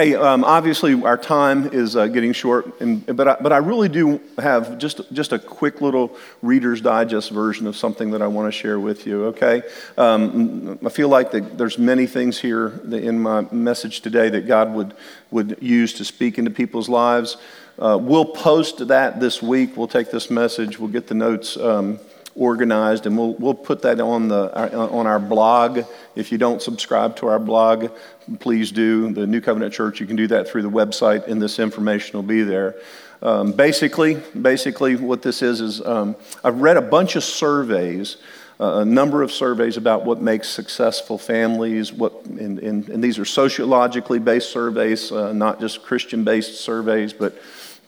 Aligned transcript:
Hey, 0.00 0.14
um, 0.14 0.44
obviously 0.44 0.94
our 1.04 1.18
time 1.18 1.74
is 1.74 1.94
uh, 1.94 2.06
getting 2.06 2.32
short, 2.32 2.80
and, 2.80 3.04
but, 3.14 3.28
I, 3.28 3.36
but 3.38 3.52
I 3.52 3.58
really 3.58 3.90
do 3.90 4.18
have 4.38 4.78
just, 4.78 5.02
just 5.12 5.32
a 5.34 5.38
quick 5.38 5.82
little 5.82 6.16
Reader's 6.40 6.80
Digest 6.80 7.30
version 7.30 7.66
of 7.66 7.76
something 7.76 8.10
that 8.12 8.22
I 8.22 8.26
want 8.26 8.50
to 8.50 8.58
share 8.58 8.80
with 8.80 9.06
you, 9.06 9.26
okay? 9.26 9.62
Um, 9.98 10.78
I 10.86 10.88
feel 10.88 11.10
like 11.10 11.32
the, 11.32 11.42
there's 11.42 11.76
many 11.76 12.06
things 12.06 12.40
here 12.40 12.80
in 12.90 13.20
my 13.20 13.42
message 13.52 14.00
today 14.00 14.30
that 14.30 14.46
God 14.46 14.72
would, 14.72 14.94
would 15.30 15.58
use 15.60 15.92
to 15.92 16.04
speak 16.06 16.38
into 16.38 16.50
people's 16.50 16.88
lives. 16.88 17.36
Uh, 17.78 17.98
we'll 18.00 18.24
post 18.24 18.88
that 18.88 19.20
this 19.20 19.42
week. 19.42 19.76
We'll 19.76 19.86
take 19.86 20.10
this 20.10 20.30
message, 20.30 20.78
we'll 20.78 20.88
get 20.88 21.08
the 21.08 21.14
notes. 21.14 21.58
Um, 21.58 22.00
organized, 22.34 23.06
and 23.06 23.16
we'll, 23.18 23.34
we'll 23.34 23.54
put 23.54 23.82
that 23.82 24.00
on, 24.00 24.28
the, 24.28 24.72
on 24.74 25.06
our 25.06 25.18
blog. 25.18 25.84
If 26.14 26.32
you 26.32 26.38
don't 26.38 26.62
subscribe 26.62 27.16
to 27.16 27.26
our 27.26 27.38
blog, 27.38 27.90
please 28.38 28.70
do. 28.72 29.12
The 29.12 29.26
New 29.26 29.40
Covenant 29.40 29.74
Church, 29.74 30.00
you 30.00 30.06
can 30.06 30.16
do 30.16 30.26
that 30.28 30.48
through 30.48 30.62
the 30.62 30.70
website, 30.70 31.26
and 31.26 31.40
this 31.42 31.58
information 31.58 32.16
will 32.16 32.22
be 32.22 32.42
there. 32.42 32.76
Um, 33.22 33.52
basically, 33.52 34.14
basically, 34.40 34.96
what 34.96 35.22
this 35.22 35.42
is 35.42 35.60
is 35.60 35.84
um, 35.84 36.16
I've 36.42 36.60
read 36.60 36.76
a 36.76 36.82
bunch 36.82 37.16
of 37.16 37.24
surveys, 37.24 38.16
uh, 38.58 38.78
a 38.78 38.84
number 38.84 39.22
of 39.22 39.30
surveys 39.30 39.76
about 39.76 40.06
what 40.06 40.22
makes 40.22 40.48
successful 40.48 41.18
families. 41.18 41.92
What, 41.92 42.24
and, 42.24 42.58
and, 42.58 42.88
and 42.88 43.04
these 43.04 43.18
are 43.18 43.26
sociologically 43.26 44.20
based 44.20 44.50
surveys, 44.50 45.12
uh, 45.12 45.32
not 45.32 45.60
just 45.60 45.82
Christian 45.82 46.24
based 46.24 46.60
surveys, 46.60 47.12
but 47.12 47.34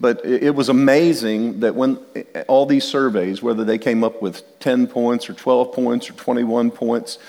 but 0.02 0.26
it 0.26 0.56
was 0.56 0.68
amazing 0.68 1.60
that 1.60 1.76
when 1.76 1.96
all 2.48 2.66
these 2.66 2.82
surveys, 2.82 3.40
whether 3.40 3.62
they 3.62 3.78
came 3.78 4.02
up 4.02 4.20
with 4.20 4.42
10 4.58 4.88
points 4.88 5.30
or 5.30 5.32
12 5.32 5.72
points 5.72 6.10
or 6.10 6.14
21 6.14 6.72
points, 6.72 7.20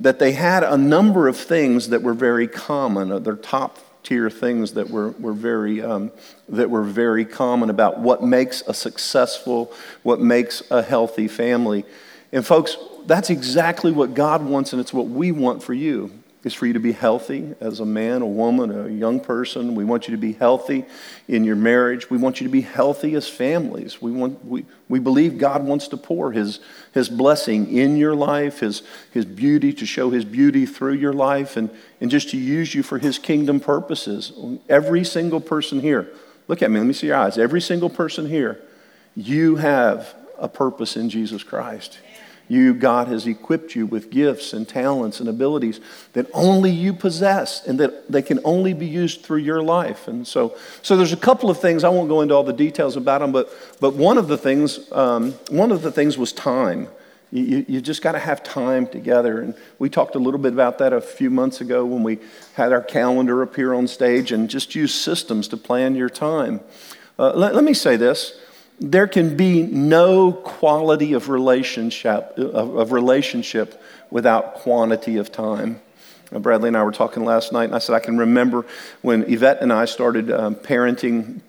that 0.00 0.18
they 0.18 0.32
had 0.32 0.62
a 0.62 0.78
number 0.78 1.28
of 1.28 1.36
things 1.36 1.90
that 1.90 2.00
were 2.00 2.14
very 2.14 2.48
common, 2.48 3.12
uh, 3.12 3.18
their 3.18 3.36
top 3.36 3.78
tier 4.02 4.30
things 4.30 4.72
that 4.72 4.88
were, 4.88 5.10
were 5.10 5.34
very, 5.34 5.82
um, 5.82 6.10
that 6.48 6.70
were 6.70 6.82
very 6.82 7.26
common 7.26 7.68
about 7.68 8.00
what 8.00 8.22
makes 8.22 8.62
a 8.62 8.72
successful, 8.72 9.70
what 10.02 10.18
makes 10.18 10.62
a 10.70 10.80
healthy 10.80 11.28
family. 11.28 11.84
And 12.32 12.46
folks, 12.46 12.78
that's 13.04 13.28
exactly 13.28 13.92
what 13.92 14.14
God 14.14 14.42
wants, 14.42 14.72
and 14.72 14.80
it's 14.80 14.94
what 14.94 15.06
we 15.06 15.32
want 15.32 15.62
for 15.62 15.74
you 15.74 16.21
is 16.44 16.54
for 16.54 16.66
you 16.66 16.72
to 16.72 16.80
be 16.80 16.92
healthy 16.92 17.54
as 17.60 17.80
a 17.80 17.86
man, 17.86 18.22
a 18.22 18.26
woman, 18.26 18.70
a 18.70 18.88
young 18.88 19.20
person. 19.20 19.74
We 19.74 19.84
want 19.84 20.08
you 20.08 20.12
to 20.12 20.20
be 20.20 20.32
healthy 20.32 20.84
in 21.28 21.44
your 21.44 21.56
marriage. 21.56 22.10
We 22.10 22.18
want 22.18 22.40
you 22.40 22.46
to 22.46 22.52
be 22.52 22.62
healthy 22.62 23.14
as 23.14 23.28
families. 23.28 24.02
We, 24.02 24.10
want, 24.10 24.44
we, 24.44 24.64
we 24.88 24.98
believe 24.98 25.38
God 25.38 25.64
wants 25.64 25.88
to 25.88 25.96
pour 25.96 26.32
his, 26.32 26.58
his 26.92 27.08
blessing 27.08 27.72
in 27.72 27.96
your 27.96 28.16
life, 28.16 28.58
his, 28.58 28.82
his 29.12 29.24
beauty, 29.24 29.72
to 29.72 29.86
show 29.86 30.10
His 30.10 30.24
beauty 30.24 30.66
through 30.66 30.94
your 30.94 31.12
life, 31.12 31.56
and, 31.56 31.70
and 32.00 32.10
just 32.10 32.30
to 32.30 32.36
use 32.36 32.74
you 32.74 32.82
for 32.82 32.98
His 32.98 33.18
kingdom 33.18 33.60
purposes. 33.60 34.32
Every 34.68 35.04
single 35.04 35.40
person 35.40 35.80
here, 35.80 36.08
look 36.48 36.62
at 36.62 36.70
me, 36.70 36.78
let 36.78 36.86
me 36.86 36.92
see 36.92 37.08
your 37.08 37.16
eyes. 37.16 37.38
Every 37.38 37.60
single 37.60 37.90
person 37.90 38.28
here, 38.28 38.60
you 39.14 39.56
have 39.56 40.14
a 40.38 40.48
purpose 40.48 40.96
in 40.96 41.10
Jesus 41.10 41.42
Christ. 41.42 41.98
You, 42.52 42.74
God 42.74 43.08
has 43.08 43.26
equipped 43.26 43.74
you 43.74 43.86
with 43.86 44.10
gifts 44.10 44.52
and 44.52 44.68
talents 44.68 45.20
and 45.20 45.28
abilities 45.30 45.80
that 46.12 46.26
only 46.34 46.70
you 46.70 46.92
possess 46.92 47.66
and 47.66 47.80
that 47.80 48.12
they 48.12 48.20
can 48.20 48.40
only 48.44 48.74
be 48.74 48.84
used 48.84 49.22
through 49.22 49.38
your 49.38 49.62
life. 49.62 50.06
And 50.06 50.28
so, 50.28 50.54
so 50.82 50.94
there's 50.94 51.14
a 51.14 51.16
couple 51.16 51.48
of 51.48 51.58
things, 51.58 51.82
I 51.82 51.88
won't 51.88 52.10
go 52.10 52.20
into 52.20 52.34
all 52.34 52.44
the 52.44 52.52
details 52.52 52.94
about 52.94 53.22
them, 53.22 53.32
but, 53.32 53.48
but 53.80 53.94
one 53.94 54.18
of 54.18 54.28
the 54.28 54.36
things, 54.36 54.92
um, 54.92 55.32
one 55.48 55.72
of 55.72 55.80
the 55.80 55.90
things 55.90 56.18
was 56.18 56.30
time. 56.30 56.88
You, 57.30 57.64
you 57.66 57.80
just 57.80 58.02
got 58.02 58.12
to 58.12 58.18
have 58.18 58.42
time 58.42 58.86
together. 58.86 59.40
And 59.40 59.54
we 59.78 59.88
talked 59.88 60.14
a 60.14 60.18
little 60.18 60.38
bit 60.38 60.52
about 60.52 60.76
that 60.76 60.92
a 60.92 61.00
few 61.00 61.30
months 61.30 61.62
ago 61.62 61.86
when 61.86 62.02
we 62.02 62.18
had 62.52 62.70
our 62.70 62.82
calendar 62.82 63.40
appear 63.40 63.72
on 63.72 63.88
stage 63.88 64.30
and 64.30 64.50
just 64.50 64.74
use 64.74 64.94
systems 64.94 65.48
to 65.48 65.56
plan 65.56 65.94
your 65.94 66.10
time. 66.10 66.60
Uh, 67.18 67.32
let, 67.34 67.54
let 67.54 67.64
me 67.64 67.72
say 67.72 67.96
this 67.96 68.38
there 68.82 69.06
can 69.06 69.36
be 69.36 69.62
no 69.62 70.32
quality 70.32 71.12
of 71.12 71.28
relationship, 71.28 72.36
of, 72.36 72.76
of 72.76 72.92
relationship 72.92 73.80
without 74.10 74.54
quantity 74.54 75.18
of 75.18 75.30
time. 75.30 75.80
Uh, 76.32 76.40
Bradley 76.40 76.68
and 76.68 76.76
I 76.76 76.82
were 76.82 76.92
talking 76.92 77.24
last 77.24 77.52
night, 77.52 77.64
and 77.64 77.74
I 77.74 77.78
said, 77.78 77.94
I 77.94 78.00
can 78.00 78.18
remember 78.18 78.66
when 79.00 79.22
Yvette 79.32 79.62
and 79.62 79.72
I 79.72 79.84
started 79.84 80.32
um, 80.32 80.56
parenting 80.56 81.40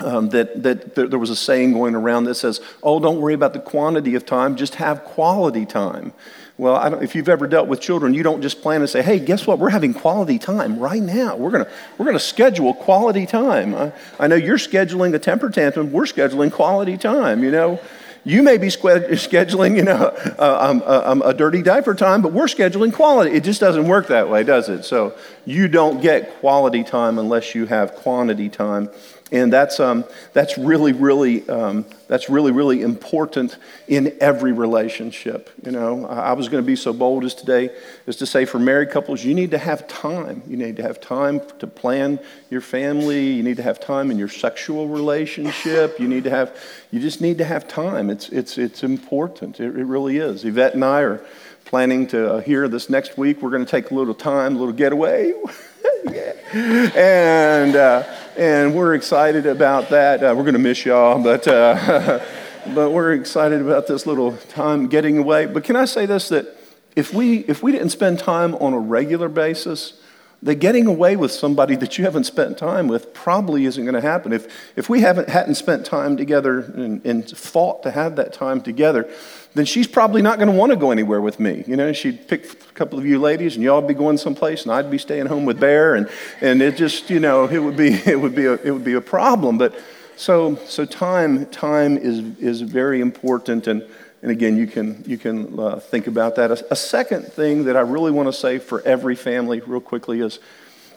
um, 0.00 0.30
that, 0.30 0.62
that, 0.62 0.94
that, 0.94 1.10
there 1.10 1.18
was 1.18 1.28
a 1.28 1.36
saying 1.36 1.74
going 1.74 1.94
around 1.94 2.24
that 2.24 2.36
says, 2.36 2.62
Oh, 2.82 2.98
don't 2.98 3.20
worry 3.20 3.34
about 3.34 3.52
the 3.52 3.60
quantity 3.60 4.14
of 4.14 4.24
time, 4.24 4.56
just 4.56 4.76
have 4.76 5.04
quality 5.04 5.66
time. 5.66 6.14
Well, 6.60 7.00
if 7.00 7.14
you've 7.14 7.30
ever 7.30 7.46
dealt 7.46 7.68
with 7.68 7.80
children, 7.80 8.12
you 8.12 8.22
don't 8.22 8.42
just 8.42 8.60
plan 8.60 8.82
and 8.82 8.90
say, 8.90 9.00
hey, 9.00 9.18
guess 9.18 9.46
what? 9.46 9.58
We're 9.58 9.70
having 9.70 9.94
quality 9.94 10.38
time 10.38 10.78
right 10.78 11.00
now. 11.00 11.34
We're 11.34 11.48
going 11.48 11.64
we're 11.96 12.04
gonna 12.04 12.18
schedule 12.18 12.74
quality 12.74 13.24
time. 13.24 13.74
I, 13.74 13.94
I 14.18 14.26
know 14.26 14.36
you're 14.36 14.58
scheduling 14.58 15.14
a 15.14 15.18
temper 15.18 15.48
tantrum. 15.48 15.90
We're 15.90 16.04
scheduling 16.04 16.52
quality 16.52 16.98
time, 16.98 17.42
you 17.42 17.50
know. 17.50 17.80
You 18.24 18.42
may 18.42 18.58
be 18.58 18.66
scheduling, 18.66 19.74
you 19.74 19.84
know, 19.84 20.14
um, 20.38 20.82
um, 20.84 21.22
a, 21.22 21.32
dirty 21.32 21.62
diaper 21.62 21.94
time, 21.94 22.20
but 22.20 22.34
we're 22.34 22.44
scheduling 22.44 22.92
quality. 22.92 23.30
It 23.30 23.42
just 23.42 23.60
doesn't 23.60 23.88
work 23.88 24.08
that 24.08 24.28
way, 24.28 24.44
does 24.44 24.68
it? 24.68 24.84
So 24.84 25.14
you 25.46 25.66
don't 25.66 26.02
get 26.02 26.38
quality 26.40 26.84
time 26.84 27.18
unless 27.18 27.54
you 27.54 27.64
have 27.64 27.94
quantity 27.94 28.50
time 28.50 28.90
and 29.32 29.52
that's, 29.52 29.78
um, 29.78 30.04
that's 30.32 30.58
really, 30.58 30.92
really, 30.92 31.48
um, 31.48 31.84
that's 32.08 32.28
really, 32.28 32.50
really 32.50 32.82
important 32.82 33.56
in 33.86 34.16
every 34.20 34.52
relationship. 34.52 35.50
You 35.64 35.70
know, 35.70 36.06
I, 36.06 36.32
was 36.32 36.48
going 36.48 36.62
to 36.62 36.66
be 36.66 36.74
so 36.74 36.92
bold 36.92 37.24
as 37.24 37.34
today 37.34 37.70
as 38.08 38.16
to 38.16 38.26
say 38.26 38.44
for 38.44 38.58
married 38.58 38.90
couples, 38.90 39.24
you 39.24 39.34
need 39.34 39.52
to 39.52 39.58
have 39.58 39.86
time. 39.86 40.42
You 40.48 40.56
need 40.56 40.76
to 40.76 40.82
have 40.82 41.00
time 41.00 41.40
to 41.60 41.68
plan 41.68 42.18
your 42.50 42.60
family. 42.60 43.30
You 43.34 43.44
need 43.44 43.58
to 43.58 43.62
have 43.62 43.78
time 43.78 44.10
in 44.10 44.18
your 44.18 44.28
sexual 44.28 44.88
relationship. 44.88 46.00
You 46.00 46.08
need 46.08 46.24
to 46.24 46.30
have, 46.30 46.56
you 46.90 46.98
just 46.98 47.20
need 47.20 47.38
to 47.38 47.44
have 47.44 47.68
time. 47.68 48.10
It's, 48.10 48.30
it's, 48.30 48.58
it's 48.58 48.82
important. 48.82 49.60
It, 49.60 49.76
it 49.76 49.84
really 49.84 50.16
is. 50.16 50.44
Yvette 50.44 50.74
and 50.74 50.84
I 50.84 51.02
are 51.02 51.24
planning 51.66 52.08
to 52.08 52.34
uh, 52.34 52.40
here 52.40 52.66
this 52.66 52.90
next 52.90 53.16
week. 53.16 53.42
We're 53.42 53.50
going 53.50 53.64
to 53.64 53.70
take 53.70 53.92
a 53.92 53.94
little 53.94 54.14
time, 54.14 54.56
a 54.56 54.58
little 54.58 54.74
getaway. 54.74 55.32
yeah. 56.10 56.32
And, 56.52 57.76
uh, 57.76 58.02
and 58.36 58.74
we're 58.74 58.94
excited 58.94 59.46
about 59.46 59.88
that. 59.90 60.22
Uh, 60.22 60.34
we're 60.36 60.42
going 60.42 60.54
to 60.54 60.58
miss 60.58 60.84
y'all, 60.84 61.22
but, 61.22 61.46
uh, 61.48 62.24
but 62.74 62.90
we're 62.90 63.12
excited 63.12 63.60
about 63.60 63.86
this 63.86 64.06
little 64.06 64.36
time 64.36 64.86
getting 64.88 65.18
away. 65.18 65.46
But 65.46 65.64
can 65.64 65.76
I 65.76 65.84
say 65.84 66.06
this 66.06 66.28
that 66.28 66.56
if 66.96 67.12
we, 67.12 67.38
if 67.40 67.62
we 67.62 67.72
didn't 67.72 67.90
spend 67.90 68.18
time 68.18 68.54
on 68.56 68.72
a 68.72 68.78
regular 68.78 69.28
basis, 69.28 69.99
that 70.42 70.54
getting 70.54 70.86
away 70.86 71.16
with 71.16 71.30
somebody 71.30 71.76
that 71.76 71.98
you 71.98 72.04
haven't 72.04 72.24
spent 72.24 72.56
time 72.56 72.88
with 72.88 73.12
probably 73.12 73.66
isn't 73.66 73.84
going 73.84 73.94
to 73.94 74.00
happen. 74.00 74.32
If, 74.32 74.48
if 74.74 74.88
we 74.88 75.00
haven't 75.00 75.28
hadn't 75.28 75.56
spent 75.56 75.84
time 75.84 76.16
together 76.16 76.60
and, 76.60 77.04
and 77.04 77.30
fought 77.30 77.82
to 77.82 77.90
have 77.90 78.16
that 78.16 78.32
time 78.32 78.62
together, 78.62 79.10
then 79.54 79.66
she's 79.66 79.86
probably 79.86 80.22
not 80.22 80.38
going 80.38 80.50
to 80.50 80.56
want 80.56 80.70
to 80.70 80.76
go 80.76 80.92
anywhere 80.92 81.20
with 81.20 81.40
me. 81.40 81.62
You 81.66 81.76
know, 81.76 81.92
she'd 81.92 82.26
pick 82.26 82.46
a 82.46 82.72
couple 82.72 82.98
of 82.98 83.04
you 83.04 83.18
ladies, 83.18 83.56
and 83.56 83.64
y'all 83.64 83.82
be 83.82 83.94
going 83.94 84.16
someplace, 84.16 84.62
and 84.62 84.72
I'd 84.72 84.90
be 84.90 84.98
staying 84.98 85.26
home 85.26 85.44
with 85.44 85.60
Bear, 85.60 85.94
and, 85.94 86.08
and 86.40 86.62
it 86.62 86.76
just, 86.76 87.10
you 87.10 87.20
know, 87.20 87.46
it 87.46 87.58
would 87.58 87.76
be 87.76 87.88
it 88.06 88.18
would 88.18 88.34
be 88.34 88.46
a, 88.46 88.54
it 88.54 88.70
would 88.70 88.84
be 88.84 88.94
a 88.94 89.00
problem. 89.00 89.58
But 89.58 89.74
so 90.16 90.56
so 90.66 90.86
time 90.86 91.46
time 91.46 91.98
is 91.98 92.20
is 92.38 92.62
very 92.62 93.02
important, 93.02 93.66
and 93.66 93.86
and 94.22 94.30
again, 94.30 94.56
you 94.56 94.66
can, 94.66 95.02
you 95.06 95.16
can 95.16 95.58
uh, 95.58 95.76
think 95.80 96.06
about 96.06 96.36
that. 96.36 96.50
A, 96.50 96.72
a, 96.72 96.76
second 96.76 97.24
thing 97.32 97.64
that 97.64 97.76
I 97.76 97.80
really 97.80 98.10
want 98.10 98.28
to 98.28 98.32
say 98.32 98.58
for 98.58 98.82
every 98.82 99.16
family, 99.16 99.60
real 99.60 99.80
quickly, 99.80 100.20
is 100.20 100.38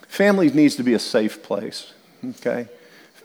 family 0.08 0.50
needs 0.50 0.76
to 0.76 0.82
be 0.82 0.92
a 0.92 0.98
safe 0.98 1.42
place. 1.42 1.92
Okay? 2.22 2.68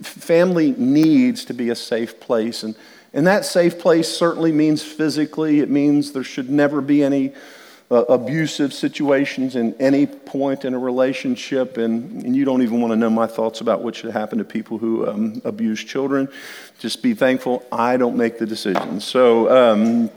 Family 0.01 0.71
needs 0.71 1.43
to 1.45 1.53
be 1.53 1.69
a 1.69 1.75
safe 1.75 2.19
place. 2.21 2.63
And, 2.63 2.75
and 3.13 3.27
that 3.27 3.43
safe 3.43 3.77
place 3.77 4.07
certainly 4.07 4.53
means 4.53 4.81
physically, 4.81 5.59
it 5.59 5.69
means 5.69 6.13
there 6.13 6.23
should 6.23 6.49
never 6.49 6.79
be 6.79 7.03
any 7.03 7.33
uh, 7.91 8.03
abusive 8.03 8.71
situations 8.73 9.55
in 9.55 9.73
any 9.79 10.05
point 10.05 10.63
in 10.63 10.73
a 10.73 10.79
relationship, 10.79 11.77
and, 11.77 12.23
and 12.23 12.35
you 12.35 12.45
don't 12.45 12.61
even 12.61 12.81
want 12.81 12.91
to 12.91 12.95
know 12.95 13.09
my 13.09 13.25
thoughts 13.25 13.61
about 13.61 13.81
what 13.81 13.95
should 13.95 14.11
happen 14.11 14.37
to 14.37 14.43
people 14.43 14.77
who 14.77 15.07
um, 15.07 15.41
abuse 15.43 15.83
children. 15.83 16.29
Just 16.77 17.01
be 17.01 17.13
thankful 17.13 17.65
I 17.71 17.97
don't 17.97 18.15
make 18.15 18.37
the 18.37 18.45
decisions. 18.45 19.05
So, 19.05 19.49
um, 19.49 20.11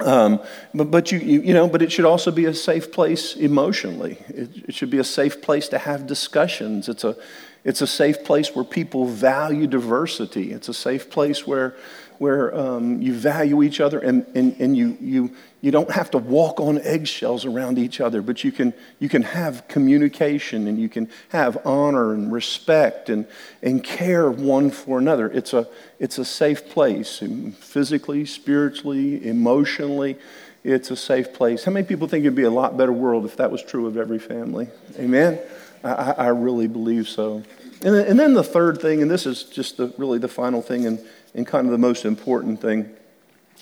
um, 0.00 0.40
but, 0.74 0.90
but 0.90 1.12
you, 1.12 1.20
you, 1.20 1.40
you, 1.42 1.54
know, 1.54 1.68
but 1.68 1.80
it 1.80 1.92
should 1.92 2.04
also 2.04 2.32
be 2.32 2.46
a 2.46 2.54
safe 2.54 2.90
place 2.90 3.36
emotionally. 3.36 4.18
It, 4.28 4.68
it 4.68 4.74
should 4.74 4.90
be 4.90 4.98
a 4.98 5.04
safe 5.04 5.40
place 5.40 5.68
to 5.68 5.78
have 5.78 6.08
discussions. 6.08 6.88
It's 6.88 7.04
a, 7.04 7.16
it's 7.64 7.80
a 7.80 7.86
safe 7.86 8.24
place 8.24 8.54
where 8.54 8.64
people 8.64 9.06
value 9.06 9.66
diversity. 9.66 10.52
It's 10.52 10.68
a 10.68 10.74
safe 10.74 11.10
place 11.10 11.46
where 11.46 11.76
where 12.22 12.56
um, 12.56 13.02
you 13.02 13.12
value 13.12 13.64
each 13.64 13.80
other 13.80 13.98
and, 13.98 14.24
and, 14.36 14.54
and 14.60 14.76
you, 14.76 14.96
you, 15.00 15.34
you 15.60 15.72
don't 15.72 15.90
have 15.90 16.08
to 16.08 16.18
walk 16.18 16.60
on 16.60 16.80
eggshells 16.82 17.44
around 17.44 17.78
each 17.78 18.00
other, 18.00 18.22
but 18.22 18.44
you 18.44 18.52
can, 18.52 18.72
you 19.00 19.08
can 19.08 19.22
have 19.22 19.66
communication 19.66 20.68
and 20.68 20.78
you 20.78 20.88
can 20.88 21.10
have 21.30 21.58
honor 21.66 22.14
and 22.14 22.32
respect 22.32 23.08
and, 23.08 23.26
and 23.60 23.82
care 23.82 24.30
one 24.30 24.70
for 24.70 25.00
another. 25.00 25.28
It's 25.32 25.52
a, 25.52 25.66
it's 25.98 26.16
a 26.16 26.24
safe 26.24 26.68
place, 26.68 27.20
physically, 27.58 28.24
spiritually, 28.24 29.26
emotionally. 29.26 30.16
it's 30.62 30.92
a 30.92 30.96
safe 30.96 31.32
place. 31.32 31.64
How 31.64 31.72
many 31.72 31.84
people 31.84 32.06
think 32.06 32.24
it'd 32.24 32.36
be 32.36 32.44
a 32.44 32.50
lot 32.50 32.76
better 32.76 32.92
world 32.92 33.24
if 33.24 33.36
that 33.38 33.50
was 33.50 33.64
true 33.64 33.88
of 33.88 33.96
every 33.96 34.20
family? 34.20 34.68
Amen? 34.96 35.40
I, 35.84 36.14
I 36.16 36.28
really 36.28 36.68
believe 36.68 37.08
so. 37.08 37.42
And 37.84 37.94
then, 37.94 38.06
and 38.06 38.20
then, 38.20 38.34
the 38.34 38.44
third 38.44 38.80
thing, 38.80 39.02
and 39.02 39.10
this 39.10 39.26
is 39.26 39.44
just 39.44 39.76
the, 39.76 39.92
really 39.98 40.18
the 40.18 40.28
final 40.28 40.62
thing 40.62 40.86
and, 40.86 41.04
and 41.34 41.46
kind 41.46 41.66
of 41.66 41.72
the 41.72 41.78
most 41.78 42.04
important 42.04 42.60
thing, 42.60 42.90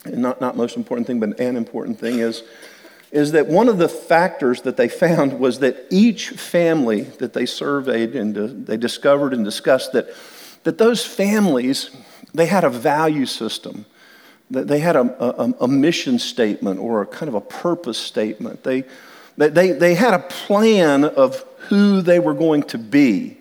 and 0.05 0.19
not, 0.19 0.41
not 0.41 0.57
most 0.57 0.77
important 0.77 1.07
thing, 1.07 1.21
but 1.21 1.41
an 1.41 1.57
important 1.57 1.99
thing 1.99 2.19
is, 2.19 2.43
is 3.13 3.33
that 3.33 3.47
one 3.47 3.69
of 3.69 3.79
the 3.79 3.89
factors 3.89 4.63
that 4.63 4.77
they 4.77 4.89
found 4.89 5.39
was 5.41 5.59
that 5.61 5.87
each 5.91 6.31
family 6.31 7.03
that 7.03 7.33
they 7.33 7.47
surveyed 7.47 8.15
and 8.15 8.37
uh, 8.37 8.49
they 8.51 8.77
discovered 8.77 9.33
and 9.33 9.45
discussed 9.45 9.93
that, 9.93 10.09
that 10.65 10.79
those 10.79 11.05
families, 11.05 11.91
they 12.35 12.47
had 12.47 12.63
a 12.65 12.71
value 12.71 13.27
system. 13.27 13.87
They 14.51 14.81
had 14.81 14.97
a, 14.97 15.43
a, 15.43 15.55
a 15.61 15.69
mission 15.69 16.19
statement 16.19 16.81
or 16.81 17.03
a 17.03 17.07
kind 17.07 17.29
of 17.29 17.37
a 17.37 17.41
purpose 17.41 17.99
statement. 17.99 18.65
They, 18.65 18.85
they, 19.49 19.73
they 19.73 19.95
had 19.95 20.15
a 20.15 20.19
plan 20.19 21.05
of 21.05 21.45
who 21.69 22.03
they 22.03 22.19
were 22.19 22.35
going 22.35 22.63
to 22.65 22.79
be. 22.79 23.39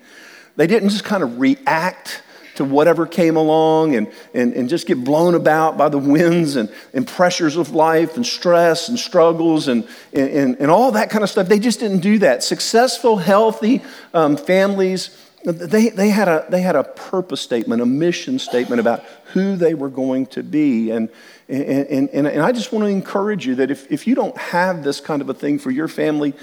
They 0.55 0.67
didn't 0.67 0.89
just 0.89 1.03
kind 1.03 1.23
of 1.23 1.39
react 1.39 2.21
to 2.55 2.65
whatever 2.65 3.07
came 3.07 3.37
along 3.37 3.95
and, 3.95 4.11
and, 4.33 4.53
and 4.53 4.67
just 4.67 4.85
get 4.85 5.01
blown 5.01 5.33
about 5.33 5.77
by 5.77 5.87
the 5.87 5.97
winds 5.97 6.57
and, 6.57 6.69
and 6.93 7.07
pressures 7.07 7.55
of 7.55 7.71
life 7.71 8.17
and 8.17 8.25
stress 8.25 8.89
and 8.89 8.99
struggles 8.99 9.69
and, 9.69 9.87
and, 10.11 10.57
and 10.57 10.69
all 10.69 10.91
that 10.91 11.09
kind 11.09 11.23
of 11.23 11.29
stuff. 11.29 11.47
They 11.47 11.59
just 11.59 11.79
didn't 11.79 11.99
do 11.99 12.19
that. 12.19 12.43
Successful, 12.43 13.15
healthy 13.15 13.81
um, 14.13 14.35
families 14.35 15.28
they, 15.43 15.89
they, 15.89 16.09
had 16.09 16.27
a, 16.27 16.45
they 16.49 16.61
had 16.61 16.75
a 16.75 16.83
purpose 16.83 17.41
statement, 17.41 17.81
a 17.81 17.85
mission 17.85 18.39
statement 18.39 18.79
about 18.79 19.03
who 19.33 19.55
they 19.55 19.73
were 19.73 19.89
going 19.89 20.25
to 20.27 20.43
be. 20.43 20.91
And, 20.91 21.09
and, 21.47 22.09
and, 22.09 22.27
and 22.27 22.41
I 22.41 22.51
just 22.51 22.71
want 22.73 22.83
to 22.83 22.89
encourage 22.89 23.47
you 23.47 23.55
that 23.55 23.71
if, 23.71 23.89
if 23.91 24.05
you 24.05 24.15
don't 24.15 24.37
have 24.37 24.83
this 24.83 24.99
kind 24.99 25.21
of 25.21 25.29
a 25.29 25.33
thing 25.33 25.59
for 25.59 25.71
your 25.71 25.87
family, 25.87 26.33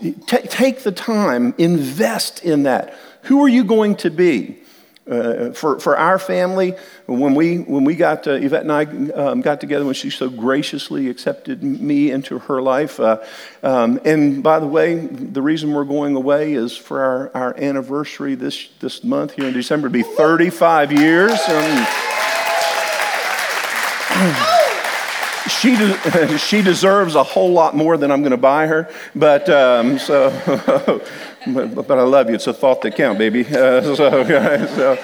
t- 0.00 0.16
take 0.22 0.82
the 0.82 0.92
time, 0.92 1.54
invest 1.58 2.42
in 2.42 2.62
that. 2.62 2.98
Who 3.22 3.42
are 3.42 3.48
you 3.48 3.64
going 3.64 3.96
to 3.96 4.10
be? 4.10 4.62
Uh, 5.08 5.52
for, 5.52 5.80
for 5.80 5.96
our 5.96 6.18
family, 6.18 6.74
when 7.06 7.34
we, 7.34 7.58
when 7.58 7.84
we 7.84 7.96
got, 7.96 8.26
uh, 8.26 8.32
Yvette 8.32 8.62
and 8.62 8.72
I 8.72 8.84
um, 9.12 9.40
got 9.40 9.58
together, 9.58 9.86
when 9.86 9.94
she 9.94 10.10
so 10.10 10.28
graciously 10.28 11.08
accepted 11.08 11.62
me 11.62 12.10
into 12.10 12.38
her 12.40 12.60
life. 12.60 13.00
Uh, 13.00 13.24
um, 13.62 13.98
and 14.04 14.42
by 14.42 14.58
the 14.58 14.66
way, 14.66 14.96
the 14.96 15.40
reason 15.40 15.72
we're 15.72 15.84
going 15.84 16.14
away 16.14 16.52
is 16.52 16.76
for 16.76 17.00
our, 17.00 17.30
our 17.34 17.58
anniversary 17.58 18.34
this, 18.34 18.68
this 18.80 19.02
month 19.02 19.32
here 19.32 19.46
in 19.46 19.54
December 19.54 19.88
to 19.88 19.92
be 19.92 20.02
35 20.02 20.92
years. 20.92 21.32
She, 25.48 25.74
de- 25.74 26.38
she 26.38 26.60
deserves 26.60 27.14
a 27.14 27.22
whole 27.22 27.52
lot 27.52 27.74
more 27.74 27.96
than 27.96 28.10
I'm 28.10 28.20
going 28.20 28.32
to 28.32 28.36
buy 28.36 28.66
her, 28.66 28.92
but 29.14 29.48
um, 29.48 29.98
so. 29.98 31.00
but, 31.54 31.86
but, 31.88 31.98
I 31.98 32.02
love 32.02 32.28
you. 32.28 32.34
It's 32.34 32.46
a 32.46 32.54
thought 32.54 32.82
that 32.82 32.96
counts, 32.96 33.18
baby. 33.18 33.44
Uh, 33.58 33.82
so, 33.82 33.94
so 33.94 34.98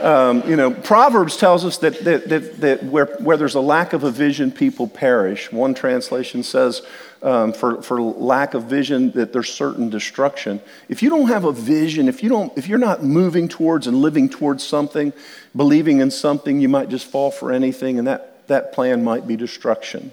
um, 0.00 0.48
you 0.48 0.56
know, 0.56 0.70
Proverbs 0.70 1.36
tells 1.36 1.64
us 1.64 1.78
that, 1.78 2.02
that, 2.04 2.28
that, 2.28 2.60
that, 2.60 2.82
where, 2.84 3.06
where 3.18 3.36
there's 3.36 3.54
a 3.54 3.60
lack 3.60 3.92
of 3.92 4.02
a 4.02 4.10
vision, 4.10 4.50
people 4.50 4.88
perish. 4.88 5.52
One 5.52 5.74
translation 5.74 6.42
says, 6.42 6.82
um, 7.22 7.52
for, 7.52 7.82
for 7.82 8.00
lack 8.00 8.54
of 8.54 8.64
vision, 8.64 9.10
that 9.12 9.32
there's 9.32 9.52
certain 9.52 9.90
destruction. 9.90 10.60
If 10.88 11.02
you 11.02 11.10
don't 11.10 11.28
have 11.28 11.44
a 11.44 11.52
vision, 11.52 12.08
if, 12.08 12.22
you 12.22 12.30
don't, 12.30 12.56
if 12.56 12.66
you're 12.66 12.78
not 12.78 13.02
moving 13.02 13.46
towards 13.46 13.86
and 13.86 14.00
living 14.00 14.30
towards 14.30 14.66
something, 14.66 15.12
believing 15.54 16.00
in 16.00 16.10
something, 16.10 16.60
you 16.60 16.68
might 16.68 16.88
just 16.88 17.06
fall 17.06 17.30
for 17.30 17.52
anything, 17.52 17.98
and 17.98 18.08
that, 18.08 18.46
that 18.48 18.72
plan 18.72 19.04
might 19.04 19.26
be 19.26 19.36
destruction 19.36 20.12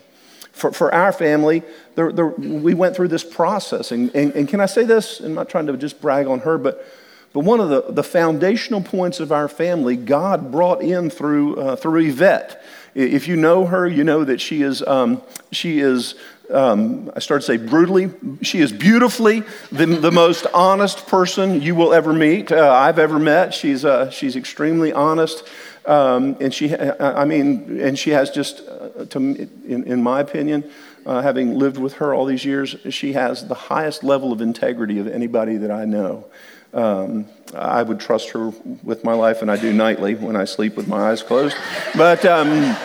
for, 0.58 0.72
for 0.72 0.94
our 0.94 1.12
family, 1.12 1.64
the, 1.96 2.12
the, 2.12 2.26
we 2.26 2.74
went 2.74 2.96
through 2.96 3.08
this 3.10 3.24
process. 3.24 3.92
And, 3.92 4.14
and, 4.16 4.34
and, 4.34 4.50
can 4.50 4.60
I 4.60 4.66
say 4.66 4.84
this? 4.84 5.20
I'm 5.20 5.36
not 5.36 5.50
trying 5.50 5.68
to 5.68 5.78
just 5.78 6.02
brag 6.02 6.28
on 6.28 6.40
her, 6.40 6.58
but, 6.58 6.86
but 7.34 7.42
one 7.42 7.60
of 7.60 7.70
the, 7.70 7.84
the 7.90 8.04
foundational 8.04 8.82
points 8.82 9.20
of 9.20 9.32
our 9.32 9.48
family, 9.48 9.96
God 9.96 10.52
brought 10.52 10.82
in 10.82 11.10
through, 11.10 11.56
uh, 11.58 11.76
through 11.76 12.08
Yvette. 12.08 12.64
If 12.96 13.28
you 13.28 13.36
know 13.36 13.66
her, 13.68 13.88
you 13.88 14.04
know 14.04 14.24
that 14.24 14.42
she 14.42 14.64
is, 14.64 14.82
um, 14.82 15.22
she 15.52 15.80
is 15.80 16.16
um, 16.50 17.12
I 17.14 17.20
started 17.20 17.46
to 17.46 17.58
say 17.58 17.58
brutally. 17.58 18.10
She 18.42 18.60
is 18.60 18.72
beautifully 18.72 19.44
the, 19.72 19.86
the 19.86 20.12
most 20.12 20.48
honest 20.54 21.06
person 21.08 21.62
you 21.62 21.76
will 21.76 21.94
ever 21.94 22.14
meet, 22.14 22.52
uh, 22.52 22.72
I've 22.72 23.00
ever 23.00 23.20
met. 23.20 23.54
She's, 23.54 23.84
uh, 23.84 24.10
she's 24.10 24.36
extremely 24.36 24.94
honest. 24.94 25.44
Um, 25.88 26.36
and 26.42 26.54
she, 26.54 26.76
I 26.76 27.24
mean, 27.24 27.80
and 27.80 27.98
she 27.98 28.10
has 28.10 28.30
just, 28.30 28.62
uh, 28.68 29.06
to, 29.06 29.18
in, 29.18 29.86
in 29.86 30.04
my 30.04 30.20
opinion, 30.20 30.70
uh, 31.06 31.22
having 31.22 31.58
lived 31.58 31.78
with 31.78 31.94
her 31.94 32.14
all 32.14 32.26
these 32.26 32.44
years, 32.44 32.76
she 32.90 33.14
has 33.14 33.48
the 33.48 33.56
highest 33.56 34.04
level 34.04 34.34
of 34.34 34.42
integrity 34.42 35.00
of 35.00 35.08
anybody 35.08 35.56
that 35.56 35.72
I 35.72 35.86
know. 35.86 36.26
Um, 36.74 37.28
I 37.56 37.84
would 37.84 38.02
trust 38.02 38.32
her 38.32 38.50
with 38.84 39.06
my 39.06 39.14
life, 39.14 39.42
and 39.42 39.50
I 39.50 39.56
do 39.56 39.72
nightly 39.72 40.16
when 40.16 40.36
I 40.36 40.44
sleep 40.44 40.76
with 40.76 40.90
my 40.90 41.10
eyes 41.10 41.24
closed. 41.24 41.56
But, 41.96 42.26
um, 42.26 42.76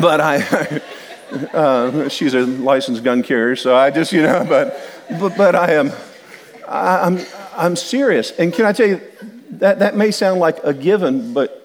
but 0.00 0.20
I, 0.20 0.82
uh, 1.54 2.08
she's 2.08 2.34
a 2.34 2.40
licensed 2.40 3.04
gun 3.04 3.22
carrier, 3.22 3.54
so 3.54 3.76
I 3.76 3.92
just, 3.92 4.12
you 4.12 4.22
know, 4.22 4.44
but, 4.48 4.80
but, 5.20 5.36
but 5.36 5.54
I 5.54 5.74
am, 5.74 5.92
I'm, 6.66 7.20
I'm 7.54 7.76
serious. 7.76 8.32
And 8.32 8.52
can 8.52 8.64
I 8.64 8.72
tell 8.72 8.88
you, 8.88 9.00
that, 9.50 9.78
that 9.78 9.94
may 9.94 10.10
sound 10.10 10.40
like 10.40 10.58
a 10.64 10.74
given, 10.74 11.32
but 11.32 11.61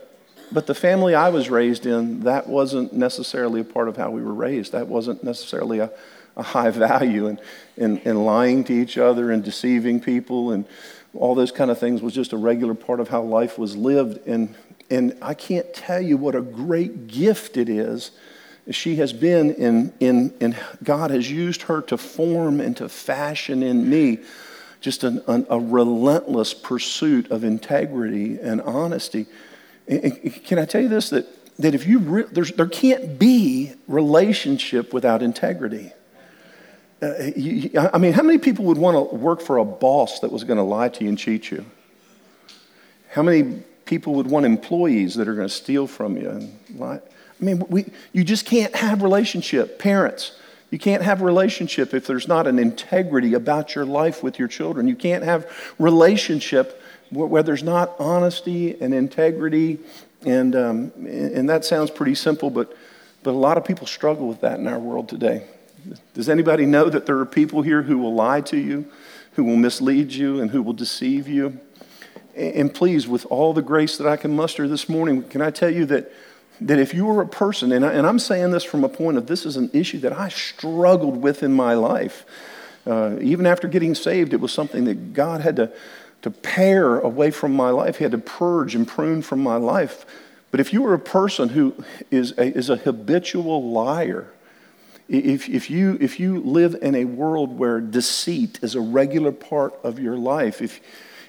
but 0.51 0.67
the 0.67 0.75
family 0.75 1.15
I 1.15 1.29
was 1.29 1.49
raised 1.49 1.85
in, 1.85 2.21
that 2.21 2.47
wasn't 2.47 2.94
necessarily 2.94 3.61
a 3.61 3.65
part 3.65 3.88
of 3.88 3.97
how 3.97 4.09
we 4.11 4.21
were 4.21 4.33
raised. 4.33 4.71
That 4.71 4.88
wasn't 4.88 5.23
necessarily 5.23 5.79
a, 5.79 5.91
a 6.35 6.44
high 6.44 6.69
value. 6.71 7.27
And, 7.27 7.39
and, 7.77 8.01
and 8.05 8.25
lying 8.25 8.63
to 8.65 8.73
each 8.73 8.97
other 8.97 9.31
and 9.31 9.44
deceiving 9.44 9.99
people 9.99 10.51
and 10.51 10.65
all 11.13 11.35
those 11.35 11.51
kind 11.51 11.71
of 11.71 11.79
things 11.79 12.01
was 12.01 12.13
just 12.13 12.33
a 12.33 12.38
regular 12.38 12.73
part 12.73 12.99
of 12.99 13.09
how 13.09 13.21
life 13.21 13.57
was 13.57 13.75
lived. 13.75 14.25
And, 14.27 14.55
and 14.89 15.17
I 15.21 15.33
can't 15.33 15.73
tell 15.73 16.01
you 16.01 16.17
what 16.17 16.35
a 16.35 16.41
great 16.41 17.07
gift 17.07 17.57
it 17.57 17.69
is. 17.69 18.11
She 18.69 18.97
has 18.97 19.13
been 19.13 19.51
in, 19.51 19.94
in, 19.99 20.33
in 20.39 20.55
God 20.83 21.11
has 21.11 21.31
used 21.31 21.63
her 21.63 21.81
to 21.83 21.97
form 21.97 22.59
and 22.59 22.75
to 22.77 22.89
fashion 22.89 23.63
in 23.63 23.89
me 23.89 24.19
just 24.81 25.03
an, 25.03 25.23
an, 25.27 25.47
a 25.49 25.59
relentless 25.59 26.53
pursuit 26.53 27.31
of 27.31 27.44
integrity 27.44 28.39
and 28.39 28.61
honesty. 28.61 29.25
Can 29.87 30.59
I 30.59 30.65
tell 30.65 30.81
you 30.81 30.89
this? 30.89 31.09
That, 31.11 31.27
that 31.57 31.73
if 31.73 31.87
you, 31.87 31.99
re- 31.99 32.25
there 32.31 32.67
can't 32.67 33.17
be 33.17 33.73
relationship 33.87 34.93
without 34.93 35.21
integrity. 35.21 35.91
Uh, 37.01 37.13
you, 37.35 37.71
I 37.79 37.97
mean, 37.97 38.13
how 38.13 38.23
many 38.23 38.37
people 38.37 38.65
would 38.65 38.77
want 38.77 38.95
to 38.95 39.15
work 39.15 39.41
for 39.41 39.57
a 39.57 39.65
boss 39.65 40.19
that 40.19 40.31
was 40.31 40.43
going 40.43 40.57
to 40.57 40.63
lie 40.63 40.89
to 40.89 41.03
you 41.03 41.09
and 41.09 41.17
cheat 41.17 41.51
you? 41.51 41.65
How 43.09 43.23
many 43.23 43.61
people 43.85 44.15
would 44.15 44.27
want 44.27 44.45
employees 44.45 45.15
that 45.15 45.27
are 45.27 45.35
going 45.35 45.47
to 45.47 45.53
steal 45.53 45.87
from 45.87 46.17
you 46.17 46.29
and 46.29 46.59
lie? 46.75 46.99
I 47.39 47.44
mean, 47.44 47.63
we, 47.69 47.85
you 48.13 48.23
just 48.23 48.45
can't 48.45 48.75
have 48.75 49.03
relationship. 49.03 49.79
Parents, 49.79 50.37
you 50.71 50.79
can't 50.79 51.03
have 51.03 51.21
relationship 51.21 51.94
if 51.94 52.07
there's 52.07 52.27
not 52.27 52.47
an 52.47 52.59
integrity 52.59 53.35
about 53.35 53.75
your 53.75 53.85
life 53.85 54.23
with 54.23 54.39
your 54.39 54.47
children. 54.47 54.87
You 54.87 54.95
can't 54.95 55.23
have 55.23 55.49
relationship 55.79 56.81
where 57.09 57.44
there's 57.44 57.64
not 57.64 57.95
honesty 57.99 58.80
and 58.81 58.94
integrity, 58.94 59.80
and, 60.26 60.56
um, 60.56 60.92
and 60.95 61.49
that 61.49 61.64
sounds 61.64 61.92
pretty 61.92 62.16
simple, 62.16 62.49
but, 62.49 62.76
but 63.23 63.31
a 63.31 63.37
lot 63.37 63.57
of 63.57 63.66
people 63.66 63.87
struggle 63.87 64.28
with 64.28 64.42
that 64.42 64.59
in 64.59 64.68
our 64.68 64.80
world 64.80 65.07
today. 65.07 65.45
Does 66.14 66.28
anybody 66.28 66.66
know 66.66 66.90
that 66.90 67.06
there 67.06 67.18
are 67.19 67.26
people 67.26 67.61
here 67.61 67.83
who 67.83 67.97
will 67.97 68.14
lie 68.14 68.42
to 68.42 68.57
you, 68.57 68.85
who 69.33 69.44
will 69.44 69.56
mislead 69.56 70.11
you, 70.11 70.42
and 70.42 70.52
who 70.52 70.61
will 70.61 70.73
deceive 70.73 71.28
you? 71.28 71.59
And 72.35 72.73
please, 72.73 73.07
with 73.07 73.26
all 73.28 73.54
the 73.54 73.61
grace 73.61 73.97
that 73.97 74.07
I 74.07 74.18
can 74.18 74.35
muster 74.35 74.68
this 74.68 74.90
morning, 74.90 75.23
can 75.23 75.42
I 75.42 75.49
tell 75.49 75.69
you 75.73 75.85
that, 75.85 76.11
that 76.61 76.78
if 76.78 76.94
you 76.94 77.06
were 77.06 77.21
a 77.21 77.28
person, 77.28 77.71
and, 77.71 77.85
I, 77.85 77.94
and 77.94 78.06
I'm 78.06 78.19
saying 78.19 78.52
this 78.52 78.64
from 78.64 78.83
a 78.83 78.90
point 78.90 79.18
of 79.18 79.28
this 79.28 79.45
is 79.45 79.57
an 79.57 79.69
issue 79.73 79.99
that 79.99 80.14
I 80.14 80.30
struggled 80.30 81.18
with 81.21 81.42
in 81.42 81.54
my 81.54 81.73
life. 81.73 82.26
Uh, 82.85 83.18
even 83.21 83.45
after 83.45 83.68
getting 83.68 83.95
saved, 83.95 84.33
it 84.33 84.40
was 84.40 84.52
something 84.52 84.85
that 84.85 85.14
God 85.14 85.42
had 85.42 85.56
to 85.57 85.71
to 86.21 86.31
pare 86.31 87.00
away 87.00 87.31
from 87.31 87.54
my 87.54 87.69
life. 87.69 87.97
He 87.97 88.04
had 88.04 88.12
to 88.12 88.18
purge 88.18 88.76
and 88.76 88.88
prune 88.88 89.21
from 89.21 89.42
my 89.42 89.57
life. 89.57 90.06
But 90.52 90.59
if 90.59 90.74
you 90.74 90.86
are 90.86 90.94
a 90.94 91.00
person 91.00 91.50
who 91.50 91.76
is 92.09 92.31
a, 92.38 92.57
is 92.57 92.69
a 92.69 92.78
habitual 92.78 93.71
liar, 93.71 94.28
if, 95.09 95.47
if, 95.47 95.69
you, 95.69 95.97
if 96.02 96.19
you 96.19 96.40
live 96.40 96.76
in 96.81 96.95
a 96.95 97.06
world 97.06 97.57
where 97.57 97.80
deceit 97.80 98.59
is 98.62 98.76
a 98.76 98.81
regular 98.81 99.31
part 99.31 99.74
of 99.83 100.00
your 100.00 100.18
life, 100.18 100.62
if, 100.62 100.81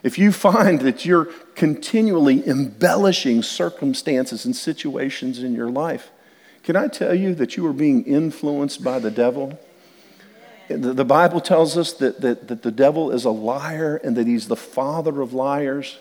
if 0.02 0.18
you 0.18 0.33
find 0.33 0.80
that 0.80 1.04
you're 1.04 1.26
continually 1.54 2.47
embellishing 2.47 3.42
circumstances 3.42 4.45
and 4.45 4.57
situations 4.57 5.42
in 5.42 5.54
your 5.54 5.71
life, 5.71 6.11
can 6.62 6.76
I 6.76 6.88
tell 6.88 7.14
you 7.14 7.35
that 7.37 7.57
you 7.57 7.66
are 7.66 7.73
being 7.73 8.04
influenced 8.04 8.83
by 8.83 8.99
the 8.99 9.11
devil? 9.11 9.59
The 10.68 11.04
Bible 11.04 11.40
tells 11.40 11.78
us 11.78 11.92
that, 11.94 12.20
that, 12.20 12.48
that 12.48 12.62
the 12.62 12.70
devil 12.70 13.10
is 13.10 13.25
a 13.25 13.30
liar 13.30 14.00
and 14.04 14.16
that 14.16 14.26
he's 14.26 14.48
the 14.48 14.56
father 14.56 15.22
of 15.22 15.32
liars. 15.32 15.98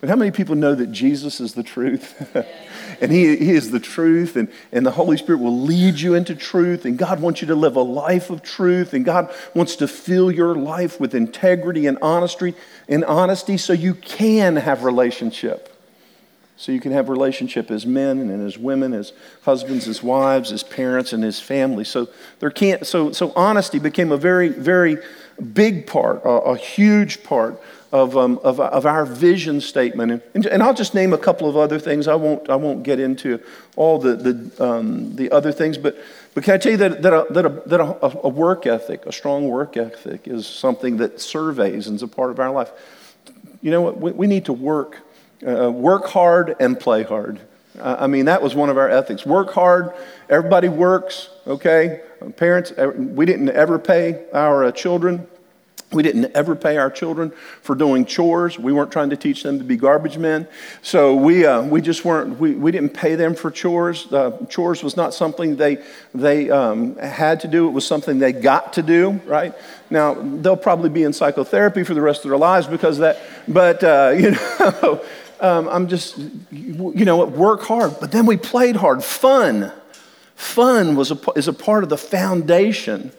But 0.00 0.10
how 0.10 0.16
many 0.16 0.30
people 0.30 0.54
know 0.54 0.74
that 0.74 0.92
Jesus 0.92 1.40
is 1.40 1.54
the 1.54 1.62
truth? 1.62 2.36
and 3.00 3.10
he, 3.10 3.36
he 3.36 3.50
is 3.52 3.70
the 3.70 3.80
truth, 3.80 4.36
and, 4.36 4.48
and 4.70 4.84
the 4.84 4.90
Holy 4.90 5.16
Spirit 5.16 5.38
will 5.38 5.60
lead 5.62 5.98
you 5.98 6.14
into 6.14 6.34
truth, 6.34 6.84
and 6.84 6.98
God 6.98 7.20
wants 7.20 7.40
you 7.40 7.48
to 7.48 7.54
live 7.54 7.76
a 7.76 7.82
life 7.82 8.30
of 8.30 8.42
truth, 8.42 8.92
and 8.92 9.04
God 9.04 9.34
wants 9.54 9.76
to 9.76 9.88
fill 9.88 10.30
your 10.30 10.54
life 10.54 11.00
with 11.00 11.14
integrity 11.14 11.86
and 11.86 11.98
honesty 12.02 12.54
and 12.88 13.04
honesty 13.04 13.56
so 13.56 13.72
you 13.72 13.94
can 13.94 14.56
have 14.56 14.84
relationship. 14.84 15.75
So 16.58 16.72
you 16.72 16.80
can 16.80 16.92
have 16.92 17.10
relationship 17.10 17.70
as 17.70 17.84
men 17.84 18.18
and 18.18 18.46
as 18.46 18.56
women, 18.56 18.94
as 18.94 19.12
husbands, 19.42 19.86
as 19.86 20.02
wives, 20.02 20.52
as 20.52 20.62
parents, 20.62 21.12
and 21.12 21.22
as 21.22 21.38
family. 21.38 21.84
So 21.84 22.08
there 22.40 22.50
can't 22.50 22.86
so 22.86 23.12
so 23.12 23.32
honesty 23.36 23.78
became 23.78 24.10
a 24.10 24.16
very, 24.16 24.48
very 24.48 24.96
big 25.52 25.86
part, 25.86 26.22
a, 26.24 26.28
a 26.28 26.56
huge 26.56 27.22
part 27.22 27.60
of, 27.92 28.16
um, 28.16 28.38
of, 28.42 28.60
of, 28.60 28.84
our 28.84 29.06
vision 29.06 29.60
statement. 29.60 30.22
And, 30.34 30.46
and, 30.46 30.62
I'll 30.62 30.74
just 30.74 30.94
name 30.94 31.12
a 31.12 31.18
couple 31.18 31.48
of 31.48 31.56
other 31.56 31.78
things. 31.78 32.08
I 32.08 32.14
won't, 32.14 32.50
I 32.50 32.56
won't 32.56 32.82
get 32.82 32.98
into 32.98 33.40
all 33.76 33.98
the, 33.98 34.16
the, 34.16 34.64
um, 34.64 35.14
the 35.14 35.30
other 35.30 35.52
things, 35.52 35.78
but, 35.78 35.96
but 36.34 36.42
can 36.44 36.54
I 36.54 36.58
tell 36.58 36.72
you 36.72 36.78
that, 36.78 37.02
that, 37.02 37.12
a, 37.12 37.32
that, 37.32 37.46
a, 37.46 37.48
that 37.66 37.80
a, 37.80 38.20
a 38.24 38.28
work 38.28 38.66
ethic, 38.66 39.06
a 39.06 39.12
strong 39.12 39.48
work 39.48 39.76
ethic, 39.76 40.26
is 40.26 40.46
something 40.46 40.96
that 40.98 41.20
surveys 41.20 41.86
and 41.86 41.96
is 41.96 42.02
a 42.02 42.08
part 42.08 42.30
of 42.30 42.40
our 42.40 42.50
life? 42.50 42.70
You 43.62 43.70
know 43.70 43.82
what? 43.82 43.98
We, 43.98 44.12
we 44.12 44.26
need 44.26 44.46
to 44.46 44.52
work, 44.52 44.98
uh, 45.46 45.70
work 45.70 46.06
hard 46.06 46.56
and 46.60 46.78
play 46.78 47.02
hard. 47.02 47.40
I 47.78 48.06
mean, 48.06 48.24
that 48.24 48.40
was 48.40 48.54
one 48.54 48.70
of 48.70 48.78
our 48.78 48.88
ethics. 48.88 49.26
Work 49.26 49.52
hard, 49.52 49.92
everybody 50.30 50.68
works, 50.68 51.28
okay? 51.46 52.00
Parents, 52.36 52.72
we 52.96 53.26
didn't 53.26 53.50
ever 53.50 53.78
pay 53.78 54.24
our 54.32 54.64
uh, 54.64 54.72
children 54.72 55.26
we 55.92 56.02
didn't 56.02 56.32
ever 56.34 56.56
pay 56.56 56.78
our 56.78 56.90
children 56.90 57.32
for 57.62 57.76
doing 57.76 58.04
chores. 58.04 58.58
We 58.58 58.72
weren't 58.72 58.90
trying 58.90 59.10
to 59.10 59.16
teach 59.16 59.44
them 59.44 59.58
to 59.58 59.64
be 59.64 59.76
garbage 59.76 60.18
men. 60.18 60.48
So 60.82 61.14
we, 61.14 61.46
uh, 61.46 61.62
we 61.62 61.80
just 61.80 62.04
weren't, 62.04 62.40
we, 62.40 62.54
we 62.54 62.72
didn't 62.72 62.90
pay 62.90 63.14
them 63.14 63.36
for 63.36 63.52
chores. 63.52 64.12
Uh, 64.12 64.36
chores 64.48 64.82
was 64.82 64.96
not 64.96 65.14
something 65.14 65.54
they, 65.54 65.78
they 66.12 66.50
um, 66.50 66.96
had 66.96 67.40
to 67.40 67.48
do, 67.48 67.68
it 67.68 67.70
was 67.70 67.86
something 67.86 68.18
they 68.18 68.32
got 68.32 68.72
to 68.74 68.82
do, 68.82 69.12
right? 69.26 69.54
Now, 69.88 70.14
they'll 70.14 70.56
probably 70.56 70.90
be 70.90 71.04
in 71.04 71.12
psychotherapy 71.12 71.84
for 71.84 71.94
the 71.94 72.02
rest 72.02 72.24
of 72.24 72.30
their 72.30 72.38
lives 72.38 72.66
because 72.66 72.98
of 72.98 73.02
that, 73.02 73.20
but, 73.46 73.84
uh, 73.84 74.12
you 74.18 74.32
know, 74.32 75.04
um, 75.40 75.68
I'm 75.68 75.88
just, 75.88 76.18
you 76.50 77.04
know, 77.04 77.24
work 77.24 77.62
hard. 77.62 78.00
But 78.00 78.12
then 78.12 78.26
we 78.26 78.36
played 78.36 78.76
hard. 78.76 79.02
Fun. 79.04 79.72
Fun 80.34 80.96
was 80.96 81.10
a, 81.10 81.18
is 81.36 81.48
a 81.48 81.52
part 81.52 81.82
of 81.82 81.90
the 81.90 81.98
foundation 81.98 83.12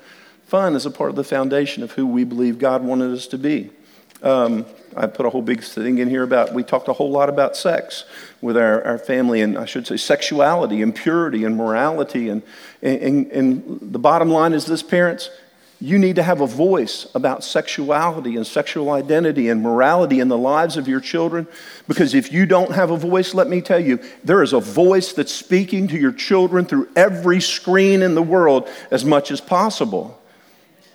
Fun 0.47 0.75
is 0.75 0.86
a 0.86 0.91
part 0.91 1.09
of 1.09 1.17
the 1.17 1.25
foundation 1.25 1.83
of 1.83 1.91
who 1.91 2.07
we 2.07 2.24
believe 2.24 2.57
God 2.57 2.81
wanted 2.81 3.12
us 3.12 3.27
to 3.27 3.38
be. 3.38 3.69
Um, 4.24 4.65
I 4.95 5.05
put 5.05 5.25
a 5.25 5.29
whole 5.29 5.41
big 5.41 5.62
thing 5.62 5.97
in 5.97 6.09
here 6.09 6.24
about, 6.24 6.53
we 6.53 6.63
talked 6.63 6.88
a 6.88 6.93
whole 6.93 7.12
lot 7.12 7.27
about 7.27 7.57
sex 7.57 8.05
with 8.39 8.55
our, 8.55 8.81
our 8.86 8.97
family, 8.97 9.41
and 9.41 9.57
I 9.57 9.65
should 9.65 9.86
say 9.86 9.97
sexuality 9.97 10.81
and 10.81 10.95
purity 10.95 11.43
and 11.43 11.57
morality. 11.57 12.29
And, 12.29 12.43
and, 12.81 13.29
and 13.29 13.79
the 13.81 14.00
bottom 14.00 14.29
line 14.29 14.53
is 14.53 14.65
this, 14.65 14.81
parents, 14.81 15.29
you 15.79 16.00
need 16.00 16.15
to 16.15 16.24
have 16.24 16.41
a 16.41 16.48
voice 16.48 17.05
about 17.13 17.43
sexuality 17.43 18.36
and 18.36 18.48
sexual 18.48 18.89
identity 18.89 19.50
and 19.50 19.62
morality 19.62 20.19
in 20.19 20.27
the 20.27 20.38
lives 20.38 20.75
of 20.75 20.88
your 20.88 21.00
children. 21.00 21.48
Because 21.88 22.15
if 22.15 22.31
you 22.31 22.48
don't 22.48 22.72
have 22.72 22.89
a 22.89 22.98
voice, 22.98 23.36
let 23.36 23.48
me 23.48 23.62
tell 23.62 23.79
you, 23.79 24.00
there 24.24 24.41
is 24.41 24.53
a 24.53 24.60
voice 24.60 25.13
that's 25.13 25.31
speaking 25.31 25.88
to 25.89 25.98
your 25.98 26.12
children 26.12 26.65
through 26.65 26.89
every 26.96 27.39
screen 27.39 28.01
in 28.01 28.15
the 28.15 28.24
world 28.24 28.67
as 28.89 29.05
much 29.05 29.29
as 29.29 29.39
possible. 29.39 30.19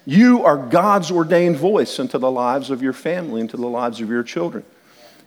You 0.04 0.44
are 0.44 0.56
God's 0.56 1.12
ordained 1.12 1.58
voice 1.58 2.00
into 2.00 2.18
the 2.18 2.30
lives 2.30 2.70
of 2.70 2.82
your 2.82 2.92
family, 2.92 3.40
into 3.40 3.56
the 3.56 3.68
lives 3.68 4.00
of 4.00 4.08
your 4.08 4.24
children. 4.24 4.64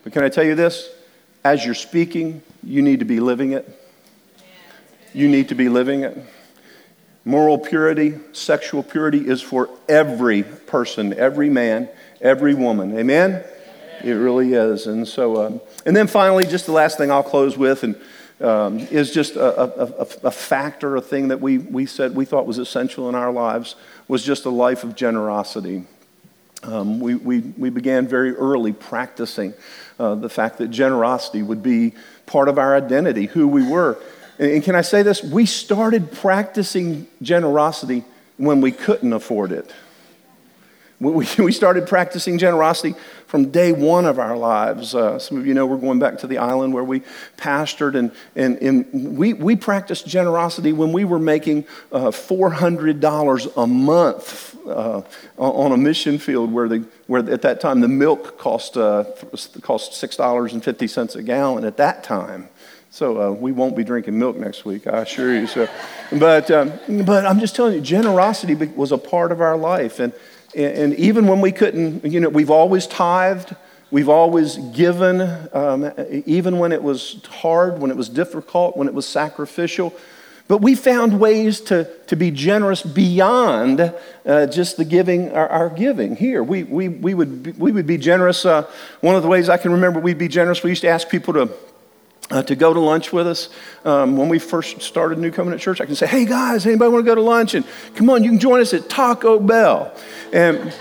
But 0.04 0.12
can 0.12 0.24
I 0.24 0.30
tell 0.30 0.44
you 0.44 0.56
this? 0.56 0.90
As 1.46 1.64
you're 1.64 1.76
speaking, 1.76 2.44
you 2.62 2.82
need 2.82 3.00
to 3.00 3.06
be 3.06 3.22
living 3.22 3.54
it. 3.54 3.70
You 5.14 5.30
need 5.30 5.48
to 5.48 5.56
be 5.56 5.70
living 5.70 6.02
it. 6.02 6.18
Moral 7.26 7.58
purity, 7.58 8.20
sexual 8.34 8.84
purity 8.84 9.28
is 9.28 9.42
for 9.42 9.70
every 9.90 10.44
person, 10.44 11.12
every 11.14 11.50
man, 11.50 11.90
every 12.22 12.54
woman. 12.54 12.98
Amen? 12.98 13.44
It 14.04 14.12
really 14.12 14.54
is. 14.54 14.86
And 14.86 15.08
so, 15.08 15.44
um, 15.44 15.62
and 15.88 15.96
then 15.96 16.06
finally, 16.06 16.46
just 16.46 16.68
the 16.68 16.72
last 16.72 17.00
thing 17.00 17.10
I'll 17.10 17.24
close 17.24 17.58
with, 17.58 17.84
and 17.84 17.96
um, 18.42 18.80
is 18.80 19.12
just 19.12 19.36
a, 19.36 19.62
a, 19.62 20.08
a, 20.24 20.32
factor, 20.32 20.96
a 20.98 21.02
thing 21.02 21.30
that 21.30 21.42
we, 21.42 21.58
we 21.58 21.86
said 21.86 22.16
we 22.16 22.26
thought 22.26 22.46
was 22.46 22.58
essential 22.58 23.08
in 23.10 23.16
our 23.16 23.32
lives 23.32 23.76
was 24.08 24.24
just 24.24 24.46
a 24.46 24.50
life 24.50 24.84
of 24.84 24.96
generosity. 24.96 25.84
Um, 26.64 27.00
we, 27.00 27.16
we, 27.16 27.40
we 27.40 27.70
began 27.70 28.08
very 28.08 28.36
early 28.36 28.74
practicing 28.74 29.54
uh, 30.00 30.16
the 30.16 30.30
fact 30.30 30.58
that 30.58 30.70
generosity 30.70 31.44
would 31.44 31.64
be 31.64 31.94
part 32.26 32.50
of 32.50 32.60
our 32.60 32.76
identity, 32.76 33.28
who 33.28 33.48
we 33.48 33.68
were. 33.68 33.98
And, 34.40 34.64
can 34.64 34.76
I 34.76 34.82
say 34.82 35.04
this? 35.04 35.24
We 35.24 35.46
started 35.46 36.12
practicing 36.12 37.08
generosity 37.22 38.04
when 38.38 38.62
we 38.62 38.72
couldn't 38.72 39.14
afford 39.14 39.52
it. 39.52 39.72
We, 41.00 41.28
we 41.40 41.52
started 41.52 41.88
practicing 41.88 42.38
generosity 42.38 42.96
from 43.28 43.52
day 43.52 43.72
one 43.72 44.06
of 44.06 44.20
our 44.20 44.38
lives. 44.38 44.96
Uh, 44.96 45.20
some 45.20 45.38
of 45.38 45.46
you 45.46 45.54
know 45.54 45.66
we're 45.66 45.78
going 45.78 46.00
back 46.00 46.20
to 46.20 46.28
the 46.28 46.38
island 46.38 46.74
where 46.74 46.84
we 46.84 47.02
pastored, 47.38 47.96
and, 47.96 48.12
and, 48.36 48.58
and 48.60 49.18
we, 49.18 49.34
we 49.34 49.56
practiced 49.56 50.08
generosity 50.08 50.72
when 50.72 50.94
we 50.94 51.06
were 51.06 51.20
making 51.20 51.66
uh, 51.92 52.12
$400 52.12 53.58
a 53.58 53.68
month 53.68 54.56
uh, 54.68 55.02
on 55.38 55.72
a 55.72 55.78
mission 55.78 56.18
field 56.18 56.52
where, 56.52 56.70
the, 56.70 56.86
where 57.08 57.30
at 57.30 57.42
that 57.42 57.60
time 57.60 57.82
the 57.82 57.88
milk 57.88 58.38
cost, 58.38 58.78
uh, 58.78 59.04
cost 59.62 59.92
$6.50 59.92 61.16
a 61.16 61.24
gallon 61.24 61.66
at 61.66 61.78
that 61.78 62.04
time. 62.04 62.50
So 62.96 63.22
uh, 63.22 63.32
we 63.34 63.52
won't 63.52 63.76
be 63.76 63.84
drinking 63.84 64.18
milk 64.18 64.38
next 64.38 64.64
week, 64.64 64.88
I 64.88 65.00
assure 65.00 65.38
you. 65.38 65.48
So, 65.48 65.68
but, 66.14 66.50
um, 66.50 66.72
but 67.04 67.26
I'm 67.26 67.42
just 67.42 67.54
telling 67.54 67.74
you, 67.74 67.82
generosity 67.82 68.56
was 68.56 68.94
a 68.94 68.98
part 68.98 69.34
of 69.34 69.42
our 69.42 69.58
life. 69.58 70.00
And, 70.00 70.14
and 70.56 70.94
even 70.94 71.28
when 71.28 71.42
we 71.42 71.52
couldn't, 71.52 72.06
you 72.06 72.22
know, 72.22 72.30
we've 72.30 72.50
always 72.50 72.88
tithed, 72.88 73.54
we've 73.92 74.08
always 74.08 74.56
given, 74.56 75.20
um, 75.52 75.92
even 76.26 76.58
when 76.58 76.72
it 76.72 76.82
was 76.82 77.22
hard, 77.30 77.80
when 77.80 77.92
it 77.92 77.98
was 77.98 78.08
difficult, 78.08 78.78
when 78.78 78.88
it 78.88 78.94
was 78.94 79.06
sacrificial. 79.06 79.94
But 80.48 80.60
we 80.60 80.74
found 80.74 81.20
ways 81.20 81.60
to, 81.62 81.90
to 82.08 82.16
be 82.16 82.32
generous 82.32 82.82
beyond 82.82 83.94
uh, 84.26 84.48
just 84.48 84.78
the 84.78 84.86
giving, 84.86 85.34
our, 85.34 85.50
our, 85.50 85.70
giving 85.70 86.16
here. 86.16 86.42
We, 86.42 86.64
we, 86.64 86.88
we, 86.88 87.14
would, 87.14 87.44
be, 87.44 87.52
we 87.52 87.74
would 87.74 87.88
be 87.88 87.98
generous. 87.98 88.46
Uh, 88.46 88.66
one 89.02 89.18
of 89.18 89.22
the 89.22 89.28
ways 89.28 89.50
I 89.50 89.58
can 89.58 89.74
remember 89.74 90.00
we'd 90.00 90.18
be 90.18 90.30
generous, 90.30 90.64
we 90.64 90.70
used 90.70 90.84
to 90.84 90.88
ask 90.88 91.10
people 91.10 91.34
to 91.34 91.52
uh, 92.32 92.44
to 92.44 92.56
go 92.56 92.74
to 92.74 92.80
lunch 92.80 93.14
with 93.14 93.28
us. 93.28 93.50
Um, 93.84 94.18
when 94.18 94.30
we 94.30 94.40
first 94.40 94.82
started 94.82 95.20
New 95.20 95.32
Covenant 95.32 95.62
Church, 95.62 95.80
I 95.82 95.86
can 95.86 95.96
say, 95.96 96.08
hey 96.08 96.26
guys, 96.26 96.66
anybody 96.66 96.92
want 96.92 97.06
to 97.06 97.10
go 97.10 97.16
to 97.16 97.22
lunch? 97.22 97.54
And 97.54 97.66
come 97.96 98.10
on, 98.10 98.24
you 98.24 98.32
can 98.32 98.40
join 98.40 98.62
us 98.62 98.74
at 98.74 98.90
Taco 98.90 99.40
Bell. 99.40 99.96
And 100.34 100.74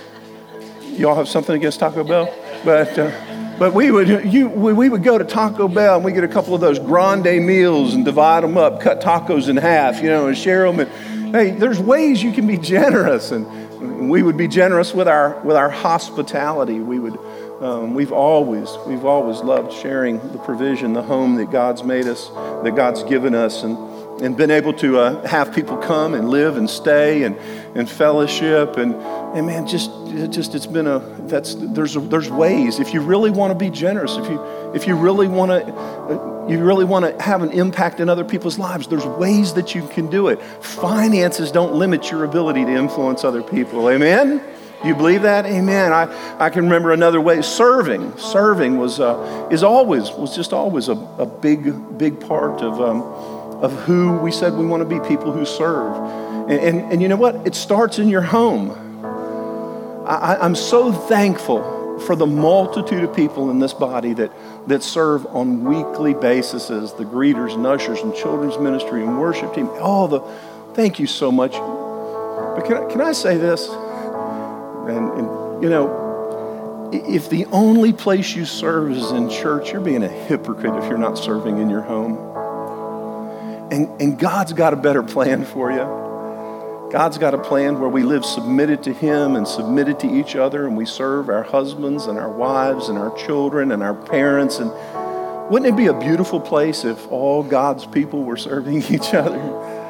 y'all 0.93 1.17
have 1.17 1.29
something 1.29 1.55
against 1.55 1.81
Taco 1.81 2.05
Bell? 2.05 2.35
But, 2.65 2.99
uh, 2.99 3.57
but 3.59 3.75
we, 3.75 3.91
would, 3.91 4.33
you, 4.33 4.49
we 4.49 4.89
would 4.89 5.05
go 5.05 5.19
to 5.19 5.25
Taco 5.25 5.69
Bell 5.69 5.97
and 5.97 6.05
we 6.05 6.13
get 6.13 6.25
a 6.25 6.29
couple 6.29 6.55
of 6.55 6.61
those 6.61 6.79
grande 6.79 7.25
meals 7.25 7.95
and 7.95 8.05
divide 8.05 8.43
them 8.43 8.57
up, 8.57 8.81
cut 8.81 9.01
tacos 9.01 9.49
in 9.49 9.57
half, 9.57 10.03
you 10.03 10.09
know, 10.09 10.27
and 10.29 10.37
share 10.37 10.71
them. 10.71 10.81
And 10.81 11.35
hey, 11.35 11.51
there's 11.51 11.79
ways 11.79 12.23
you 12.23 12.33
can 12.33 12.47
be 12.47 12.57
generous. 12.57 13.31
And 13.33 14.09
we 14.09 14.23
would 14.23 14.37
be 14.37 14.49
generous 14.49 14.95
with 14.95 15.09
our, 15.09 15.39
with 15.41 15.57
our 15.57 15.69
hospitality. 15.69 16.81
We 16.81 16.99
would 16.99 17.19
um, 17.65 17.95
we've 17.95 18.13
always, 18.13 18.77
we've 18.87 19.07
always 19.07 19.41
loved 19.41 19.73
sharing 19.73 20.19
the 20.33 20.39
provision, 20.39 20.93
the 20.93 21.03
home 21.03 21.37
that 21.37 21.51
God's 21.51 21.83
made 21.83 22.07
us, 22.07 22.29
that 22.63 22.75
God's 22.77 23.03
given 23.05 23.35
us, 23.35 23.63
and, 23.63 23.79
and 24.23 24.37
been 24.37 24.51
able 24.51 24.75
to 24.75 24.99
uh, 24.99 25.27
have 25.27 25.55
people 25.55 25.79
come 25.79 26.13
and 26.13 26.29
live 26.29 26.59
and 26.59 26.69
stay 26.69 27.23
and, 27.23 27.37
and 27.75 27.89
fellowship. 27.89 28.77
And, 28.77 28.95
and 28.95 29.47
man, 29.47 29.67
just, 29.67 29.91
it 30.09 30.29
just 30.29 30.55
it's 30.55 30.67
been 30.67 30.87
a, 30.87 30.99
that's, 31.21 31.55
there's, 31.55 31.97
a, 31.97 32.01
there's 32.01 32.29
ways. 32.29 32.81
If 32.81 32.93
you 32.93 33.01
really 33.01 33.31
want 33.31 33.51
to 33.51 33.59
be 33.59 33.71
generous, 33.71 34.19
if 34.19 34.29
you, 34.29 34.45
if 34.75 34.87
you 34.87 34.95
really 34.95 35.29
want 35.29 35.51
to, 35.51 35.75
uh, 35.75 36.47
you 36.47 36.63
really 36.63 36.85
want 36.85 37.07
to 37.07 37.23
have 37.23 37.41
an 37.41 37.51
impact 37.53 37.99
in 37.99 38.11
other 38.11 38.25
people's 38.25 38.59
lives, 38.59 38.89
there's 38.89 39.07
ways 39.07 39.55
that 39.55 39.75
you 39.75 39.89
can 39.89 40.11
do 40.11 40.29
it. 40.29 40.43
Finances 40.61 41.51
don't 41.51 41.73
limit 41.73 42.11
your 42.11 42.25
ability 42.25 42.67
to 42.67 42.73
influence 42.73 43.25
other 43.25 43.43
people. 43.43 43.89
Amen? 43.89 44.45
You 44.85 44.95
believe 44.95 45.23
that? 45.23 45.47
Amen. 45.47 45.93
I, 45.93 46.37
I 46.39 46.51
can 46.51 46.65
remember 46.65 46.93
another 46.93 47.21
way. 47.21 47.41
Serving. 47.43 48.19
Serving 48.19 48.77
was, 48.77 49.01
uh, 49.01 49.49
is 49.51 49.63
always, 49.63 50.11
was 50.11 50.37
just 50.37 50.53
always 50.53 50.89
a, 50.89 50.93
a 50.93 51.27
big, 51.27 51.99
big 51.99 52.21
part 52.21 52.61
of, 52.61 52.81
um, 52.81 53.03
of 53.63 53.73
who 53.85 54.19
we 54.19 54.31
said 54.31 54.53
we 54.55 54.67
want 54.67 54.83
to 54.83 54.89
be 54.89 55.01
people 55.09 55.33
who 55.33 55.47
serve. 55.47 55.97
And, 56.51 56.61
and, 56.61 56.93
and 56.93 57.03
you 57.03 57.09
know 57.09 57.17
what? 57.17 57.47
It 57.47 57.55
starts 57.55 57.99
in 57.99 58.09
your 58.09 58.21
home. 58.21 58.71
I, 60.07 60.37
I'm 60.37 60.55
so 60.55 60.93
thankful 60.93 61.99
for 62.01 62.15
the 62.15 62.27
multitude 62.27 63.05
of 63.05 63.17
people 63.17 63.51
in 63.51 63.59
this 63.61 63.73
body 63.73 64.13
that, 64.15 64.33
that 64.69 64.83
serve 64.83 65.25
on 65.27 65.65
weekly 65.65 66.13
basis 66.13 66.69
the 66.69 67.05
greeters 67.05 67.55
and 67.55 67.67
ushers 67.67 68.01
and 68.01 68.15
children's 68.15 68.59
ministry 68.59 69.03
and 69.03 69.19
worship 69.19 69.55
team. 69.55 69.69
All 69.81 70.09
the, 70.09 70.21
thank 70.75 70.99
you 70.99 71.07
so 71.07 71.33
much. 71.33 71.53
But 71.53 72.67
can, 72.67 72.77
I, 72.77 72.91
can 72.91 73.01
I 73.01 73.13
say 73.13 73.39
this? 73.39 73.67
And, 74.89 75.11
and 75.13 75.63
you 75.63 75.69
know, 75.69 76.91
if 76.93 77.29
the 77.29 77.47
only 77.47 77.93
place 77.93 78.35
you 78.35 78.45
serve 78.45 78.93
is 78.93 79.11
in 79.11 79.29
church, 79.29 79.73
you're 79.73 79.81
being 79.81 80.03
a 80.03 80.09
hypocrite 80.09 80.75
if 80.77 80.89
you're 80.89 80.99
not 80.99 81.19
serving 81.19 81.59
in 81.59 81.69
your 81.69 81.83
home. 81.83 82.17
And, 83.73 84.01
and 84.01 84.19
God's 84.19 84.53
got 84.53 84.73
a 84.73 84.77
better 84.77 85.03
plan 85.03 85.45
for 85.45 85.73
you. 85.73 86.05
God's 86.93 87.19
got 87.19 87.35
a 87.35 87.39
plan 87.39 87.81
where 87.81 87.89
we 87.89 88.05
live 88.05 88.25
submitted 88.25 88.85
to 88.85 88.93
Him 88.93 89.35
and 89.35 89.49
submitted 89.49 89.99
to 90.01 90.07
each 90.07 90.37
other, 90.37 90.67
and 90.67 90.77
we 90.77 90.87
serve 90.87 91.29
our 91.29 91.43
husbands 91.43 92.07
and 92.07 92.19
our 92.19 92.31
wives 92.31 92.89
and 92.89 92.97
our 92.97 93.13
children 93.17 93.73
and 93.73 93.83
our 93.83 93.95
parents. 93.95 94.59
And 94.59 94.71
wouldn't 95.51 95.75
it 95.75 95.77
be 95.77 95.89
a 95.89 95.99
beautiful 95.99 96.41
place 96.41 96.85
if 96.85 97.11
all 97.11 97.43
God's 97.43 97.85
people 97.85 98.23
were 98.23 98.37
serving 98.37 98.83
each 98.91 99.13
other? 99.13 99.83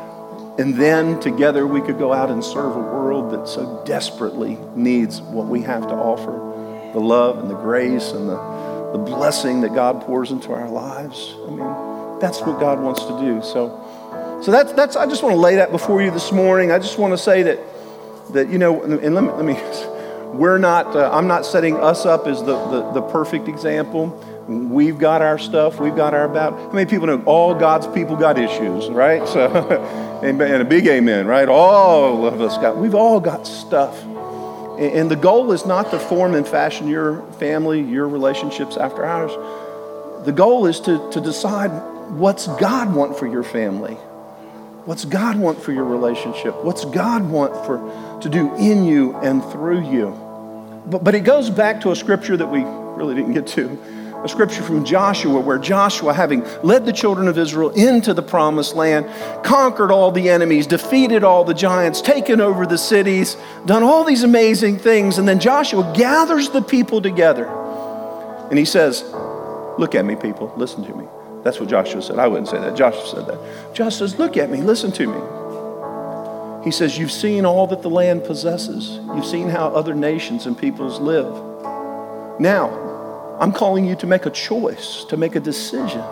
And 0.58 0.76
then 0.76 1.18
together 1.18 1.66
we 1.66 1.80
could 1.80 1.98
go 1.98 2.12
out 2.12 2.30
and 2.30 2.44
serve 2.44 2.76
a 2.76 2.80
world 2.80 3.32
that 3.32 3.48
so 3.48 3.82
desperately 3.84 4.56
needs 4.76 5.20
what 5.20 5.46
we 5.46 5.62
have 5.62 5.82
to 5.88 5.94
offer 5.94 6.52
the 6.92 7.00
love 7.00 7.38
and 7.38 7.50
the 7.50 7.56
grace 7.56 8.12
and 8.12 8.28
the, 8.28 8.90
the 8.92 8.98
blessing 8.98 9.60
that 9.62 9.74
God 9.74 10.02
pours 10.02 10.30
into 10.30 10.52
our 10.52 10.68
lives. 10.68 11.34
I 11.44 11.50
mean, 11.50 12.20
that's 12.20 12.40
what 12.40 12.60
God 12.60 12.80
wants 12.80 13.02
to 13.04 13.20
do. 13.20 13.42
So, 13.42 14.40
so 14.44 14.52
that's, 14.52 14.72
that's, 14.74 14.94
I 14.94 15.06
just 15.06 15.24
want 15.24 15.34
to 15.34 15.40
lay 15.40 15.56
that 15.56 15.72
before 15.72 16.00
you 16.00 16.12
this 16.12 16.30
morning. 16.30 16.70
I 16.70 16.78
just 16.78 16.98
want 16.98 17.12
to 17.12 17.18
say 17.18 17.42
that, 17.42 17.58
that 18.32 18.48
you 18.48 18.58
know, 18.58 18.82
and 18.82 19.14
let 19.14 19.24
me, 19.24 19.30
let 19.30 19.44
me 19.44 19.54
we're 20.38 20.58
not, 20.58 20.94
uh, 20.96 21.10
I'm 21.12 21.26
not 21.26 21.46
setting 21.46 21.76
us 21.76 22.06
up 22.06 22.26
as 22.26 22.40
the, 22.40 22.56
the, 22.68 22.92
the 22.92 23.02
perfect 23.02 23.48
example. 23.48 24.08
We've 24.48 24.98
got 24.98 25.22
our 25.22 25.38
stuff, 25.38 25.80
we've 25.80 25.96
got 25.96 26.12
our 26.12 26.24
about. 26.24 26.52
How 26.52 26.72
many 26.72 26.88
people 26.88 27.06
know 27.06 27.22
all 27.24 27.54
God's 27.54 27.86
people 27.88 28.16
got 28.16 28.38
issues, 28.38 28.90
right? 28.90 29.26
So, 29.28 29.48
and 30.22 30.40
a 30.40 30.64
big 30.64 30.86
amen, 30.86 31.26
right? 31.26 31.48
All 31.48 32.26
of 32.26 32.40
us 32.40 32.58
got, 32.58 32.76
we've 32.76 32.94
all 32.94 33.20
got 33.20 33.46
stuff. 33.46 34.02
And 34.78 35.08
the 35.08 35.16
goal 35.16 35.52
is 35.52 35.64
not 35.64 35.92
to 35.92 36.00
form 36.00 36.34
and 36.34 36.46
fashion 36.46 36.88
your 36.88 37.22
family, 37.34 37.80
your 37.80 38.08
relationships 38.08 38.76
after 38.76 39.04
ours. 39.04 39.30
The 40.26 40.32
goal 40.32 40.66
is 40.66 40.80
to, 40.80 41.10
to 41.12 41.20
decide 41.20 41.68
what's 42.10 42.46
God 42.46 42.92
want 42.92 43.16
for 43.16 43.26
your 43.26 43.44
family? 43.44 43.94
What's 44.84 45.04
God 45.04 45.36
want 45.36 45.62
for 45.62 45.72
your 45.72 45.84
relationship? 45.84 46.62
What's 46.64 46.84
God 46.84 47.30
want 47.30 47.54
for, 47.64 48.18
to 48.20 48.28
do 48.28 48.54
in 48.56 48.84
you 48.84 49.14
and 49.16 49.42
through 49.44 49.88
you? 49.90 50.23
But, 50.86 51.04
but 51.04 51.14
it 51.14 51.20
goes 51.20 51.50
back 51.50 51.80
to 51.82 51.90
a 51.90 51.96
scripture 51.96 52.36
that 52.36 52.46
we 52.46 52.62
really 52.62 53.14
didn't 53.14 53.34
get 53.34 53.46
to 53.48 53.78
a 54.24 54.28
scripture 54.28 54.62
from 54.62 54.84
Joshua 54.86 55.38
where 55.38 55.58
Joshua, 55.58 56.14
having 56.14 56.44
led 56.62 56.86
the 56.86 56.92
children 56.92 57.28
of 57.28 57.36
Israel 57.36 57.68
into 57.70 58.14
the 58.14 58.22
promised 58.22 58.74
land, 58.74 59.06
conquered 59.44 59.90
all 59.90 60.10
the 60.10 60.30
enemies, 60.30 60.66
defeated 60.66 61.22
all 61.22 61.44
the 61.44 61.52
giants, 61.52 62.00
taken 62.00 62.40
over 62.40 62.64
the 62.64 62.78
cities, 62.78 63.36
done 63.66 63.82
all 63.82 64.02
these 64.02 64.22
amazing 64.22 64.78
things. 64.78 65.18
And 65.18 65.28
then 65.28 65.38
Joshua 65.38 65.92
gathers 65.94 66.48
the 66.48 66.62
people 66.62 67.02
together 67.02 67.46
and 68.48 68.58
he 68.58 68.64
says, 68.64 69.04
Look 69.76 69.94
at 69.94 70.04
me, 70.04 70.16
people, 70.16 70.52
listen 70.56 70.84
to 70.84 70.94
me. 70.94 71.04
That's 71.42 71.60
what 71.60 71.68
Joshua 71.68 72.00
said. 72.00 72.18
I 72.18 72.26
wouldn't 72.26 72.48
say 72.48 72.58
that. 72.58 72.74
Joshua 72.74 73.06
said 73.06 73.26
that. 73.26 73.74
Joshua 73.74 74.08
says, 74.08 74.18
Look 74.18 74.38
at 74.38 74.48
me, 74.48 74.62
listen 74.62 74.90
to 74.92 75.06
me. 75.06 75.20
He 76.64 76.70
says, 76.70 76.98
You've 76.98 77.12
seen 77.12 77.44
all 77.44 77.66
that 77.68 77.82
the 77.82 77.90
land 77.90 78.24
possesses, 78.24 78.98
you've 79.14 79.26
seen 79.26 79.48
how 79.48 79.68
other 79.68 79.94
nations 79.94 80.46
and 80.46 80.56
peoples 80.56 80.98
live. 80.98 81.32
Now, 82.40 83.36
I'm 83.38 83.52
calling 83.52 83.84
you 83.84 83.94
to 83.96 84.06
make 84.06 84.26
a 84.26 84.30
choice, 84.30 85.04
to 85.04 85.16
make 85.16 85.36
a 85.36 85.40
decision. 85.40 86.02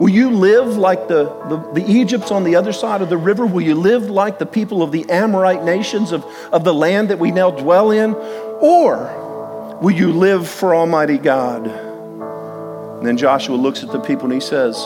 Will 0.00 0.08
you 0.08 0.30
live 0.30 0.78
like 0.78 1.08
the, 1.08 1.24
the, 1.50 1.80
the, 1.80 1.90
Egypts 1.90 2.30
on 2.30 2.42
the 2.42 2.56
other 2.56 2.72
side 2.72 3.02
of 3.02 3.10
the 3.10 3.18
river? 3.18 3.44
Will 3.44 3.60
you 3.60 3.74
live 3.74 4.08
like 4.08 4.38
the 4.38 4.46
people 4.46 4.82
of 4.82 4.92
the 4.92 5.08
Amorite 5.10 5.62
nations 5.62 6.12
of, 6.12 6.24
of 6.52 6.64
the 6.64 6.72
land 6.72 7.10
that 7.10 7.18
we 7.18 7.30
now 7.30 7.50
dwell 7.50 7.90
in? 7.90 8.14
Or 8.14 9.78
will 9.82 9.90
you 9.90 10.10
live 10.10 10.48
for 10.48 10.74
Almighty 10.74 11.18
God? 11.18 11.66
And 11.66 13.06
then 13.06 13.18
Joshua 13.18 13.56
looks 13.56 13.82
at 13.82 13.92
the 13.92 14.00
people 14.00 14.24
and 14.24 14.32
he 14.32 14.40
says, 14.40 14.78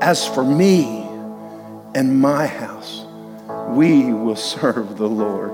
As 0.00 0.26
for 0.26 0.42
me 0.42 1.02
and 1.94 2.18
my 2.18 2.46
house, 2.46 3.03
we 3.68 4.12
will 4.12 4.36
serve 4.36 4.96
the 4.96 5.08
Lord. 5.08 5.52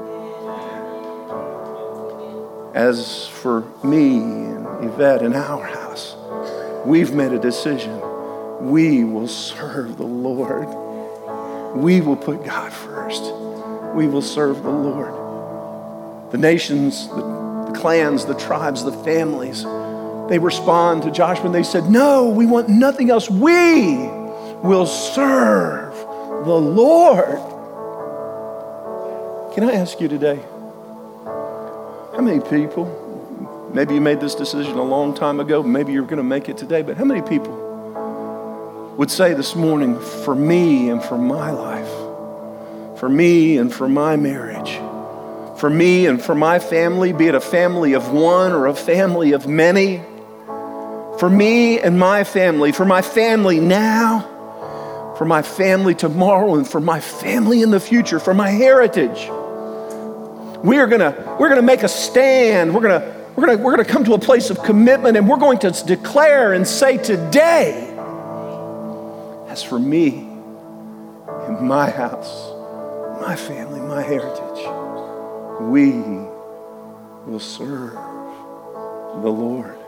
As 2.74 3.26
for 3.26 3.62
me 3.82 4.18
and 4.18 4.84
Yvette, 4.84 5.22
and 5.22 5.34
our 5.34 5.64
house, 5.64 6.16
we've 6.86 7.12
made 7.12 7.32
a 7.32 7.38
decision. 7.38 8.00
We 8.60 9.04
will 9.04 9.28
serve 9.28 9.96
the 9.96 10.04
Lord. 10.04 10.68
We 11.76 12.00
will 12.00 12.16
put 12.16 12.44
God 12.44 12.72
first. 12.72 13.22
We 13.94 14.06
will 14.06 14.22
serve 14.22 14.62
the 14.62 14.70
Lord. 14.70 16.32
The 16.32 16.38
nations, 16.38 17.08
the, 17.08 17.16
the 17.16 17.78
clans, 17.78 18.26
the 18.26 18.34
tribes, 18.34 18.84
the 18.84 18.92
families, 18.92 19.64
they 20.30 20.38
respond 20.38 21.02
to 21.02 21.10
Joshua 21.10 21.46
and 21.46 21.54
they 21.54 21.64
said, 21.64 21.90
No, 21.90 22.28
we 22.28 22.46
want 22.46 22.68
nothing 22.68 23.10
else. 23.10 23.28
We 23.28 23.96
will 24.62 24.86
serve 24.86 25.92
the 26.46 26.54
Lord. 26.54 27.40
Can 29.54 29.64
I 29.64 29.72
ask 29.72 30.00
you 30.00 30.08
today? 30.08 30.40
How 31.24 32.20
many 32.20 32.40
people 32.40 33.00
Maybe 33.72 33.94
you 33.94 34.00
made 34.00 34.20
this 34.20 34.34
decision 34.34 34.78
a 34.78 34.82
long 34.82 35.14
time 35.14 35.38
ago. 35.38 35.62
Maybe 35.62 35.92
you're 35.92 36.02
going 36.02 36.16
to 36.16 36.24
make 36.24 36.48
it 36.48 36.58
today. 36.58 36.82
But 36.82 36.96
how 36.96 37.04
many 37.04 37.22
people 37.22 37.54
would 38.96 39.10
say 39.10 39.32
this 39.32 39.54
morning, 39.54 40.00
for 40.00 40.34
me 40.34 40.90
and 40.90 41.02
for 41.02 41.16
my 41.16 41.52
life, 41.52 42.98
for 42.98 43.08
me 43.08 43.58
and 43.58 43.72
for 43.72 43.88
my 43.88 44.16
marriage, 44.16 44.72
for 45.60 45.70
me 45.70 46.06
and 46.06 46.20
for 46.20 46.34
my 46.34 46.58
family, 46.58 47.12
be 47.12 47.28
it 47.28 47.36
a 47.36 47.40
family 47.40 47.92
of 47.92 48.10
one 48.10 48.52
or 48.52 48.66
a 48.66 48.74
family 48.74 49.32
of 49.32 49.46
many, 49.46 50.02
for 51.20 51.30
me 51.30 51.78
and 51.78 51.96
my 51.96 52.24
family, 52.24 52.72
for 52.72 52.84
my 52.84 53.02
family 53.02 53.60
now, 53.60 55.14
for 55.16 55.24
my 55.24 55.42
family 55.42 55.94
tomorrow, 55.94 56.56
and 56.56 56.66
for 56.66 56.80
my 56.80 56.98
family 56.98 57.62
in 57.62 57.70
the 57.70 57.80
future, 57.80 58.18
for 58.18 58.34
my 58.34 58.50
heritage. 58.50 59.30
We 60.62 60.78
are 60.78 60.86
gonna, 60.86 61.36
we're 61.38 61.48
gonna 61.48 61.62
make 61.62 61.82
a 61.82 61.88
stand. 61.88 62.74
We're 62.74 62.82
gonna 62.82 63.20
we're 63.40 63.46
gonna, 63.46 63.62
we're 63.62 63.76
to 63.76 63.84
come 63.84 64.04
to 64.04 64.12
a 64.14 64.18
place 64.18 64.50
of 64.50 64.62
commitment 64.62 65.16
and 65.16 65.26
we're 65.26 65.38
going 65.38 65.58
to 65.60 65.70
declare 65.70 66.52
and 66.52 66.66
say 66.66 66.98
today, 66.98 67.88
as 69.48 69.62
for 69.62 69.78
me 69.78 70.28
and 71.46 71.60
my 71.60 71.88
house, 71.88 72.50
my 73.22 73.36
family, 73.36 73.80
my 73.80 74.02
heritage, 74.02 74.66
we 75.62 75.92
will 77.30 77.40
serve 77.40 77.94
the 79.22 79.30
Lord. 79.30 79.79